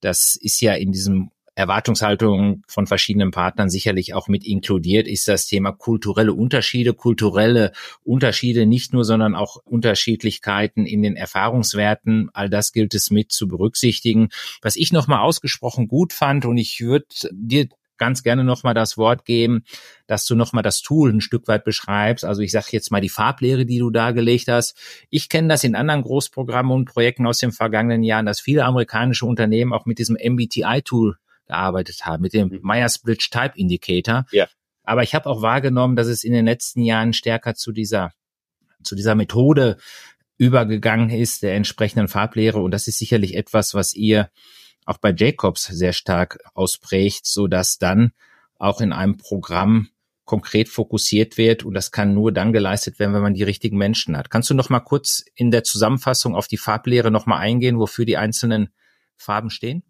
das 0.00 0.36
ist 0.40 0.62
ja 0.62 0.72
in 0.72 0.90
diesem 0.90 1.31
Erwartungshaltung 1.54 2.62
von 2.66 2.86
verschiedenen 2.86 3.30
Partnern 3.30 3.68
sicherlich 3.68 4.14
auch 4.14 4.28
mit 4.28 4.44
inkludiert, 4.46 5.06
ist 5.06 5.28
das 5.28 5.46
Thema 5.46 5.72
kulturelle 5.72 6.32
Unterschiede, 6.32 6.94
kulturelle 6.94 7.72
Unterschiede 8.02 8.64
nicht 8.64 8.92
nur, 8.92 9.04
sondern 9.04 9.34
auch 9.34 9.56
Unterschiedlichkeiten 9.64 10.86
in 10.86 11.02
den 11.02 11.16
Erfahrungswerten. 11.16 12.30
All 12.32 12.48
das 12.48 12.72
gilt 12.72 12.94
es 12.94 13.10
mit 13.10 13.32
zu 13.32 13.48
berücksichtigen. 13.48 14.30
Was 14.62 14.76
ich 14.76 14.92
nochmal 14.92 15.20
ausgesprochen 15.20 15.88
gut 15.88 16.12
fand 16.12 16.46
und 16.46 16.56
ich 16.56 16.80
würde 16.80 17.06
dir 17.30 17.68
ganz 17.98 18.24
gerne 18.24 18.42
nochmal 18.42 18.74
das 18.74 18.96
Wort 18.96 19.24
geben, 19.24 19.62
dass 20.08 20.24
du 20.24 20.34
nochmal 20.34 20.64
das 20.64 20.82
Tool 20.82 21.12
ein 21.12 21.20
Stück 21.20 21.46
weit 21.46 21.62
beschreibst. 21.64 22.24
Also 22.24 22.42
ich 22.42 22.50
sage 22.50 22.66
jetzt 22.70 22.90
mal 22.90 23.00
die 23.00 23.08
Farblehre, 23.08 23.64
die 23.64 23.78
du 23.78 23.90
dargelegt 23.90 24.48
hast. 24.48 24.76
Ich 25.08 25.28
kenne 25.28 25.46
das 25.46 25.62
in 25.62 25.76
anderen 25.76 26.02
Großprogrammen 26.02 26.72
und 26.72 26.86
Projekten 26.86 27.26
aus 27.26 27.38
den 27.38 27.52
vergangenen 27.52 28.02
Jahren, 28.02 28.26
dass 28.26 28.40
viele 28.40 28.64
amerikanische 28.64 29.26
Unternehmen 29.26 29.72
auch 29.72 29.86
mit 29.86 29.98
diesem 30.00 30.16
MBTI-Tool 30.16 31.16
gearbeitet 31.52 32.06
haben, 32.06 32.22
mit 32.22 32.32
dem 32.32 32.48
mhm. 32.48 32.60
Myers-Briggs 32.62 33.30
Type 33.30 33.52
Indicator. 33.56 34.26
Ja. 34.32 34.48
Aber 34.82 35.02
ich 35.02 35.14
habe 35.14 35.28
auch 35.28 35.42
wahrgenommen, 35.42 35.96
dass 35.96 36.06
es 36.06 36.24
in 36.24 36.32
den 36.32 36.46
letzten 36.46 36.82
Jahren 36.82 37.12
stärker 37.12 37.54
zu 37.54 37.72
dieser, 37.72 38.12
zu 38.82 38.96
dieser 38.96 39.14
Methode 39.14 39.76
übergegangen 40.38 41.10
ist, 41.10 41.42
der 41.42 41.54
entsprechenden 41.54 42.08
Farblehre. 42.08 42.60
Und 42.60 42.72
das 42.72 42.88
ist 42.88 42.98
sicherlich 42.98 43.36
etwas, 43.36 43.74
was 43.74 43.94
ihr 43.94 44.30
auch 44.86 44.98
bei 44.98 45.14
Jacobs 45.16 45.64
sehr 45.66 45.92
stark 45.92 46.38
ausprägt, 46.54 47.26
so 47.26 47.46
dass 47.46 47.78
dann 47.78 48.12
auch 48.58 48.80
in 48.80 48.92
einem 48.92 49.18
Programm 49.18 49.88
konkret 50.24 50.68
fokussiert 50.68 51.36
wird 51.36 51.64
und 51.64 51.74
das 51.74 51.90
kann 51.90 52.14
nur 52.14 52.32
dann 52.32 52.52
geleistet 52.52 52.98
werden, 52.98 53.12
wenn 53.12 53.22
man 53.22 53.34
die 53.34 53.42
richtigen 53.42 53.76
Menschen 53.76 54.16
hat. 54.16 54.30
Kannst 54.30 54.50
du 54.50 54.54
noch 54.54 54.70
mal 54.70 54.80
kurz 54.80 55.24
in 55.34 55.50
der 55.50 55.64
Zusammenfassung 55.64 56.34
auf 56.34 56.48
die 56.48 56.56
Farblehre 56.56 57.10
noch 57.10 57.26
mal 57.26 57.38
eingehen, 57.38 57.78
wofür 57.78 58.04
die 58.04 58.16
einzelnen 58.16 58.72
Farben 59.16 59.50
stehen? 59.50 59.82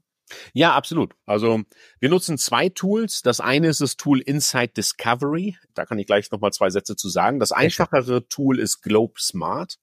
Ja, 0.53 0.75
absolut. 0.75 1.15
Also 1.27 1.63
wir 2.01 2.09
nutzen 2.09 2.39
zwei 2.39 2.69
Tools. 2.69 3.23
Das 3.23 3.41
eine 3.41 3.69
ist 3.69 3.81
das 3.81 3.97
Tool 3.97 4.21
Insight 4.21 4.77
Discovery. 4.77 5.57
Da 5.75 5.87
kann 5.87 5.99
ich 5.99 6.07
gleich 6.07 6.31
nochmal 6.31 6.53
zwei 6.53 6.71
Sätze 6.71 6.97
zu 6.97 7.09
sagen. 7.09 7.41
Das 7.41 7.53
einfachere 7.53 8.29
Tool 8.29 8.59
ist 8.59 8.83
Globe 8.83 9.21
Smart. 9.21 9.79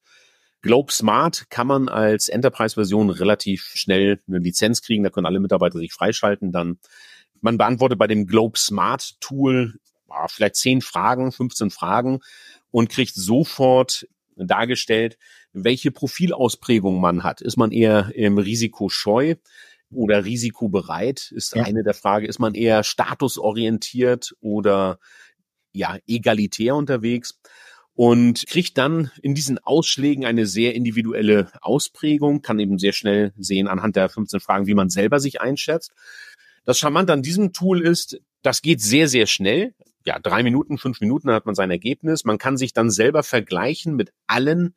Globe 0.62 0.92
Smart 0.92 1.48
kann 1.48 1.66
man 1.66 1.88
als 1.88 2.28
Enterprise-Version 2.28 3.10
relativ 3.10 3.72
schnell 3.74 4.20
eine 4.28 4.38
Lizenz 4.38 4.82
kriegen. 4.82 5.04
Da 5.04 5.10
können 5.10 5.26
alle 5.26 5.40
Mitarbeiter 5.40 5.78
sich 5.78 5.92
freischalten. 5.92 6.52
Dann 6.52 6.78
man 7.40 7.56
beantwortet 7.56 7.98
bei 7.98 8.06
dem 8.06 8.26
Globe 8.26 8.58
Smart 8.58 9.18
Tool 9.20 9.78
ah, 10.10 10.28
vielleicht 10.28 10.56
zehn 10.56 10.80
Fragen, 10.80 11.32
15 11.32 11.70
Fragen 11.70 12.20
und 12.70 12.90
kriegt 12.90 13.14
sofort 13.14 14.06
dargestellt, 14.36 15.18
welche 15.52 15.90
Profilausprägung 15.90 17.00
man 17.00 17.22
hat. 17.22 17.40
Ist 17.40 17.56
man 17.56 17.72
eher 17.72 18.12
im 18.14 18.38
Risiko 18.38 18.88
scheu? 18.88 19.34
Oder 19.92 20.24
risikobereit, 20.24 21.32
ist 21.34 21.54
ja. 21.54 21.64
eine 21.64 21.82
der 21.82 21.94
Frage. 21.94 22.26
Ist 22.26 22.38
man 22.38 22.54
eher 22.54 22.84
statusorientiert 22.84 24.34
oder 24.40 24.98
ja, 25.72 25.98
egalitär 26.06 26.74
unterwegs? 26.76 27.38
Und 27.94 28.46
kriegt 28.46 28.78
dann 28.78 29.10
in 29.20 29.34
diesen 29.34 29.58
Ausschlägen 29.58 30.24
eine 30.24 30.46
sehr 30.46 30.74
individuelle 30.74 31.52
Ausprägung, 31.60 32.40
kann 32.40 32.58
eben 32.58 32.78
sehr 32.78 32.92
schnell 32.92 33.34
sehen 33.36 33.68
anhand 33.68 33.96
der 33.96 34.08
15 34.08 34.40
Fragen, 34.40 34.66
wie 34.66 34.74
man 34.74 34.88
selber 34.88 35.20
sich 35.20 35.40
einschätzt. 35.40 35.92
Das 36.64 36.78
Charmante 36.78 37.12
an 37.12 37.22
diesem 37.22 37.52
Tool 37.52 37.82
ist, 37.82 38.20
das 38.42 38.62
geht 38.62 38.80
sehr, 38.80 39.08
sehr 39.08 39.26
schnell. 39.26 39.74
Ja, 40.06 40.18
drei 40.18 40.42
Minuten, 40.42 40.78
fünf 40.78 41.00
Minuten 41.00 41.30
hat 41.30 41.44
man 41.44 41.54
sein 41.54 41.70
Ergebnis. 41.70 42.24
Man 42.24 42.38
kann 42.38 42.56
sich 42.56 42.72
dann 42.72 42.90
selber 42.90 43.22
vergleichen 43.22 43.96
mit 43.96 44.12
allen 44.26 44.74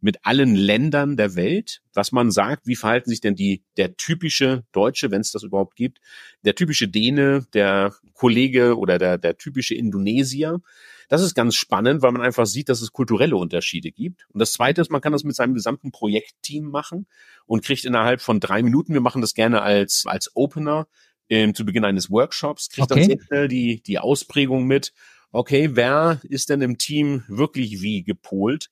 mit 0.00 0.24
allen 0.24 0.54
Ländern 0.54 1.16
der 1.16 1.34
Welt, 1.34 1.82
was 1.92 2.12
man 2.12 2.30
sagt, 2.30 2.66
wie 2.66 2.76
verhalten 2.76 3.10
sich 3.10 3.20
denn 3.20 3.34
die 3.34 3.62
der 3.76 3.96
typische 3.96 4.64
Deutsche, 4.72 5.10
wenn 5.10 5.20
es 5.20 5.32
das 5.32 5.42
überhaupt 5.42 5.74
gibt, 5.76 5.98
der 6.44 6.54
typische 6.54 6.88
Däne, 6.88 7.46
der 7.52 7.94
Kollege 8.14 8.78
oder 8.78 8.98
der 8.98 9.18
der 9.18 9.36
typische 9.36 9.74
Indonesier. 9.74 10.60
Das 11.08 11.22
ist 11.22 11.34
ganz 11.34 11.54
spannend, 11.54 12.02
weil 12.02 12.12
man 12.12 12.22
einfach 12.22 12.46
sieht, 12.46 12.68
dass 12.68 12.82
es 12.82 12.92
kulturelle 12.92 13.36
Unterschiede 13.36 13.90
gibt. 13.90 14.26
Und 14.30 14.40
das 14.40 14.52
Zweite 14.52 14.80
ist, 14.80 14.90
man 14.90 15.00
kann 15.00 15.12
das 15.12 15.24
mit 15.24 15.34
seinem 15.34 15.54
gesamten 15.54 15.90
Projektteam 15.90 16.64
machen 16.64 17.06
und 17.46 17.64
kriegt 17.64 17.84
innerhalb 17.84 18.20
von 18.20 18.40
drei 18.40 18.62
Minuten, 18.62 18.92
wir 18.92 19.00
machen 19.00 19.22
das 19.22 19.34
gerne 19.34 19.62
als 19.62 20.04
als 20.06 20.30
Opener 20.34 20.86
ähm, 21.28 21.54
zu 21.54 21.64
Beginn 21.64 21.84
eines 21.84 22.10
Workshops, 22.10 22.68
kriegt 22.68 22.92
okay. 22.92 23.00
dann 23.00 23.08
sehr 23.08 23.26
schnell 23.26 23.48
die 23.48 23.82
die 23.82 23.98
Ausprägung 23.98 24.66
mit. 24.66 24.92
Okay, 25.30 25.70
wer 25.74 26.20
ist 26.22 26.48
denn 26.48 26.62
im 26.62 26.78
Team 26.78 27.22
wirklich 27.28 27.82
wie 27.82 28.02
gepolt? 28.02 28.70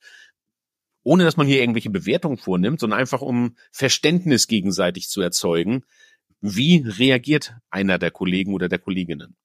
Ohne 1.07 1.23
dass 1.23 1.37
man 1.37 1.47
hier 1.47 1.61
irgendwelche 1.61 1.89
Bewertungen 1.89 2.35
vornimmt, 2.35 2.81
sondern 2.81 2.99
einfach 2.99 3.21
um 3.21 3.55
Verständnis 3.71 4.45
gegenseitig 4.47 5.07
zu 5.07 5.21
erzeugen. 5.21 5.85
Wie 6.41 6.83
reagiert 6.85 7.53
einer 7.69 7.97
der 7.97 8.11
Kollegen 8.11 8.53
oder 8.53 8.67
der 8.67 8.79
Kolleginnen? 8.79 9.37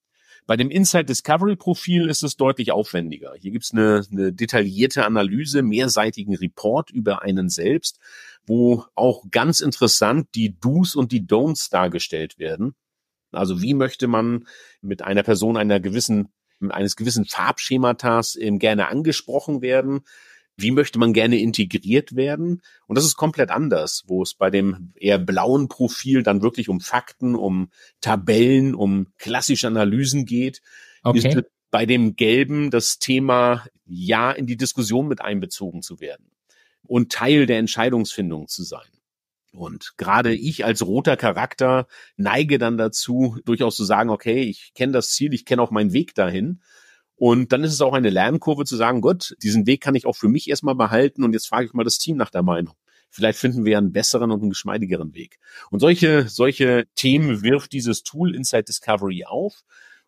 Bei 0.45 0.57
dem 0.57 0.71
Insight 0.71 1.09
Discovery 1.09 1.55
Profil 1.55 2.09
ist 2.09 2.25
es 2.25 2.37
deutlich 2.37 2.73
aufwendiger. 2.73 3.35
Hier 3.39 3.53
gibt 3.53 3.65
es 3.65 3.73
eine, 3.73 4.05
eine 4.11 4.33
detaillierte 4.33 5.07
Analyse, 5.07 5.63
mehrseitigen 5.63 6.35
Report 6.35 6.91
über 6.91 7.23
einen 7.23 7.49
selbst, 7.49 8.01
wo 8.45 8.85
auch 8.97 9.23
ganz 9.31 9.61
interessant 9.61 10.31
die 10.35 10.59
Do's 10.59 10.97
und 10.97 11.13
die 11.13 11.25
Don'ts 11.25 11.71
dargestellt 11.71 12.41
werden. 12.41 12.75
Also 13.31 13.63
wie 13.63 13.75
möchte 13.75 14.09
man 14.09 14.49
mit 14.81 15.03
einer 15.03 15.23
Person 15.23 15.57
einer 15.57 15.79
gewissen, 15.79 16.33
eines 16.71 16.97
gewissen 16.97 17.25
Farbschematas 17.25 18.35
ähm, 18.35 18.59
gerne 18.59 18.89
angesprochen 18.89 19.63
werden? 19.63 20.01
Wie 20.57 20.71
möchte 20.71 20.99
man 20.99 21.13
gerne 21.13 21.39
integriert 21.39 22.15
werden? 22.15 22.63
Und 22.87 22.97
das 22.97 23.05
ist 23.05 23.17
komplett 23.17 23.51
anders, 23.51 24.05
wo 24.07 24.23
es 24.23 24.35
bei 24.35 24.51
dem 24.51 24.93
eher 24.97 25.19
blauen 25.19 25.69
Profil 25.69 26.23
dann 26.23 26.43
wirklich 26.43 26.69
um 26.69 26.81
Fakten, 26.81 27.35
um 27.35 27.71
Tabellen, 28.01 28.75
um 28.75 29.09
klassische 29.19 29.67
Analysen 29.67 30.25
geht. 30.25 30.61
Okay. 31.03 31.19
Ist 31.19 31.45
bei 31.71 31.87
dem 31.87 32.17
gelben 32.17 32.71
das 32.71 32.99
Thema, 32.99 33.65
ja, 33.87 34.31
in 34.31 34.47
die 34.47 34.59
Diskussion 34.59 35.09
mit 35.09 35.23
einbezogen 35.23 35.83
zu 35.83 36.01
werden 36.01 36.31
und 36.83 37.11
Teil 37.11 37.47
der 37.47 37.59
Entscheidungsfindung 37.59 38.47
zu 38.47 38.63
sein. 38.63 38.89
Und 39.53 39.95
gerade 39.97 40.35
ich 40.35 40.65
als 40.65 40.85
roter 40.85 41.17
Charakter 41.17 41.87
neige 42.17 42.59
dann 42.59 42.79
dazu, 42.79 43.39
durchaus 43.45 43.77
zu 43.77 43.85
sagen, 43.85 44.11
okay, 44.11 44.43
ich 44.43 44.73
kenne 44.75 44.93
das 44.93 45.11
Ziel, 45.11 45.35
ich 45.35 45.45
kenne 45.45 45.63
auch 45.63 45.71
meinen 45.71 45.93
Weg 45.93 46.15
dahin. 46.15 46.63
Und 47.25 47.53
dann 47.53 47.63
ist 47.63 47.73
es 47.73 47.81
auch 47.81 47.93
eine 47.93 48.11
Lernkurve 48.11 48.65
zu 48.65 48.75
sagen, 48.75 49.01
Gott, 49.01 49.37
diesen 49.41 49.65
Weg 49.65 49.81
kann 49.81 49.95
ich 49.95 50.07
auch 50.07 50.17
für 50.17 50.27
mich 50.27 50.51
erstmal 50.51 50.75
behalten 50.75 51.23
und 51.23 51.35
jetzt 51.35 51.47
frage 51.47 51.67
ich 51.67 51.73
mal 51.73 51.85
das 51.85 51.99
Team 51.99 52.17
nach 52.17 52.31
der 52.31 52.43
Meinung. 52.43 52.75
Vielleicht 53.11 53.39
finden 53.39 53.65
wir 53.65 53.79
einen 53.79 53.93
besseren 53.93 54.33
und 54.33 54.41
einen 54.41 54.51
geschmeidigeren 54.51 55.15
Weg. 55.15 55.39
Und 55.71 55.79
solche, 55.79 56.29
solche 56.29 56.85
Themen 56.97 57.45
wirft 57.45 57.75
dieses 57.75 58.03
Tool 58.03 58.35
Inside 58.35 58.65
Discovery 58.65 59.25
auf 59.25 59.63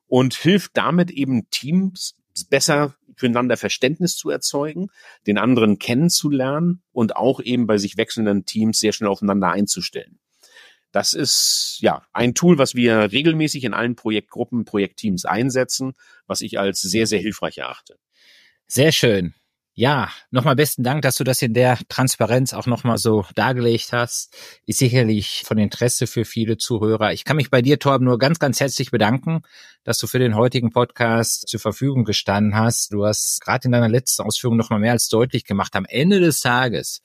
und 0.09 0.35
hilft 0.35 0.77
damit 0.77 1.13
eben 1.13 1.49
Teams 1.51 2.17
besser 2.51 2.97
füreinander 3.15 3.57
Verständnis 3.57 4.17
zu 4.17 4.31
erzeugen, 4.31 4.89
den 5.29 5.39
anderen 5.39 5.79
kennenzulernen 5.79 6.83
und 6.91 7.15
auch 7.15 7.39
eben 7.39 7.69
bei 7.69 7.79
sich 7.79 7.97
wechselnden 7.97 8.45
Teams 8.45 8.81
sehr 8.81 8.93
schnell 8.93 9.09
aufeinander 9.09 9.51
einzustellen. 9.53 10.19
Das 10.95 11.13
ist 11.13 11.79
ja 11.81 12.07
ein 12.13 12.35
Tool, 12.35 12.57
was 12.57 12.77
wir 12.77 13.11
regelmäßig 13.11 13.65
in 13.65 13.75
allen 13.75 13.97
Projektgruppen, 13.97 14.65
Projektteams 14.65 15.25
einsetzen, 15.25 15.95
was 16.29 16.41
ich 16.41 16.61
als 16.61 16.83
sehr, 16.83 17.09
sehr 17.09 17.19
hilfreich 17.19 17.59
erachte. 17.59 17.99
Sehr 18.69 18.93
schön. 18.93 19.35
Ja, 19.73 20.09
nochmal 20.31 20.55
besten 20.55 20.85
Dank, 20.85 21.03
dass 21.03 21.17
du 21.17 21.25
das 21.25 21.43
in 21.43 21.53
der 21.53 21.81
Transparenz 21.89 22.53
auch 22.53 22.67
nochmal 22.67 22.99
so 22.99 23.25
dargelegt 23.35 23.93
hast. 23.93 24.37
Ist 24.67 24.79
sicherlich 24.79 25.43
von 25.45 25.59
Interesse 25.59 26.07
für 26.07 26.25
viele 26.25 26.59
Zuhörer. 26.59 27.13
Ich 27.13 27.25
kann 27.25 27.39
mich 27.39 27.51
bei 27.51 27.61
dir, 27.61 27.81
Torben, 27.81 28.05
nur 28.05 28.19
ganz, 28.19 28.39
ganz 28.39 28.61
herzlich 28.61 28.93
bedanken, 28.93 29.43
dass 29.83 29.99
du 29.99 30.07
für 30.07 30.21
den 30.21 30.37
heutigen 30.37 30.71
Podcast 30.71 31.49
zur 31.49 31.59
Verfügung 31.59 32.05
gestanden 32.05 32.55
hast. 32.55 32.93
Du 32.93 33.05
hast 33.05 33.41
gerade 33.41 33.67
in 33.67 33.73
deiner 33.73 33.89
letzten 33.89 34.23
Ausführung 34.23 34.57
nochmal 34.57 34.79
mehr 34.79 34.93
als 34.93 35.09
deutlich 35.09 35.45
gemacht. 35.45 35.75
Am 35.75 35.87
Ende 35.87 36.21
des 36.21 36.39
Tages 36.39 37.03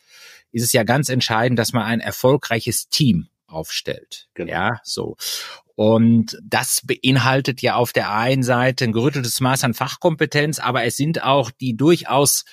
ist 0.52 0.64
es 0.64 0.74
ja 0.74 0.84
ganz 0.84 1.10
entscheidend, 1.10 1.58
dass 1.58 1.74
man 1.74 1.86
ein 1.86 2.02
erfolgreiches 2.02 2.88
Team 2.90 3.30
aufstellt. 3.50 4.28
Genau. 4.34 4.52
Ja, 4.52 4.80
so. 4.84 5.18
Und 5.76 6.38
das 6.44 6.82
beinhaltet 6.86 7.62
ja 7.62 7.76
auf 7.76 7.94
der 7.94 8.12
einen 8.12 8.44
Seite 8.44 8.84
ein 8.84 8.92
gerütteltes 8.92 9.40
Maß 9.40 9.64
an 9.64 9.74
Fachkompetenz, 9.74 10.60
aber 10.60 10.84
es 10.84 10.98
sind 10.98 11.24
auch 11.24 11.52
die 11.52 11.78
durchaus 11.78 12.44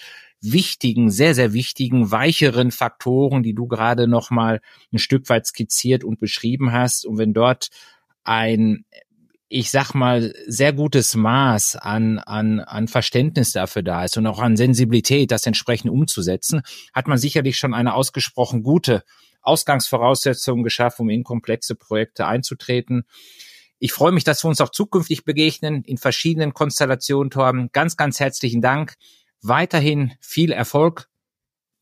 wichtigen, 0.40 1.10
sehr, 1.10 1.34
sehr 1.34 1.52
wichtigen, 1.52 2.10
weicheren 2.10 2.70
Faktoren, 2.70 3.42
die 3.42 3.54
du 3.54 3.66
gerade 3.66 4.06
noch 4.06 4.30
mal 4.30 4.60
ein 4.92 4.98
Stück 4.98 5.28
weit 5.28 5.46
skizziert 5.46 6.04
und 6.04 6.20
beschrieben 6.20 6.72
hast. 6.72 7.04
Und 7.04 7.18
wenn 7.18 7.32
dort 7.32 7.68
ein 8.22 8.84
ich 9.48 9.70
sag 9.70 9.94
mal, 9.94 10.34
sehr 10.46 10.72
gutes 10.72 11.14
Maß 11.14 11.76
an, 11.76 12.18
an, 12.18 12.58
an 12.60 12.88
Verständnis 12.88 13.52
dafür 13.52 13.82
da 13.82 14.04
ist 14.04 14.16
und 14.16 14.26
auch 14.26 14.40
an 14.40 14.56
Sensibilität, 14.56 15.30
das 15.30 15.46
entsprechend 15.46 15.90
umzusetzen, 15.90 16.62
hat 16.92 17.06
man 17.06 17.18
sicherlich 17.18 17.56
schon 17.56 17.72
eine 17.72 17.94
ausgesprochen 17.94 18.64
gute 18.64 19.04
Ausgangsvoraussetzung 19.46 20.62
geschaffen, 20.62 21.02
um 21.02 21.10
in 21.10 21.24
komplexe 21.24 21.74
Projekte 21.74 22.26
einzutreten. 22.26 23.04
Ich 23.78 23.92
freue 23.92 24.12
mich, 24.12 24.24
dass 24.24 24.44
wir 24.44 24.48
uns 24.48 24.60
auch 24.60 24.70
zukünftig 24.70 25.24
begegnen 25.24 25.82
in 25.84 25.98
verschiedenen 25.98 26.54
Konstellationen, 26.54 27.30
Torben. 27.30 27.70
Ganz, 27.72 27.96
ganz 27.96 28.20
herzlichen 28.20 28.62
Dank. 28.62 28.94
Weiterhin 29.42 30.12
viel 30.20 30.50
Erfolg 30.50 31.08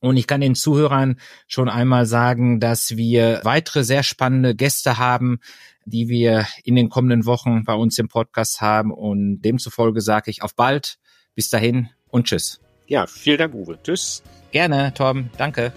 und 0.05 0.19
ich 0.19 0.27
kann 0.27 0.43
den 0.43 0.55
Zuhörern 0.55 1.19
schon 1.47 1.71
einmal 1.71 2.05
sagen, 2.05 2.61
dass 2.61 2.97
wir 2.99 3.41
weitere 3.43 3.85
sehr 3.85 4.03
spannende 4.03 4.55
Gäste 4.55 4.99
haben, 4.99 5.41
die 5.87 6.09
wir 6.09 6.47
in 6.63 6.75
den 6.75 6.91
kommenden 6.91 7.25
Wochen 7.25 7.65
bei 7.65 7.73
uns 7.73 7.99
im 7.99 8.09
Podcast 8.09 8.61
haben. 8.61 8.93
Und 8.93 9.41
demzufolge 9.41 10.03
sage 10.03 10.31
ich 10.31 10.43
auf 10.43 10.55
bald. 10.55 10.99
Bis 11.35 11.49
dahin 11.49 11.89
und 12.09 12.27
tschüss. 12.27 12.61
Ja, 12.87 13.07
vielen 13.07 13.39
Dank, 13.39 13.55
Uwe. 13.55 13.79
Tschüss. 13.83 14.23
Gerne, 14.51 14.93
Torben. 14.93 15.31
Danke. 15.39 15.73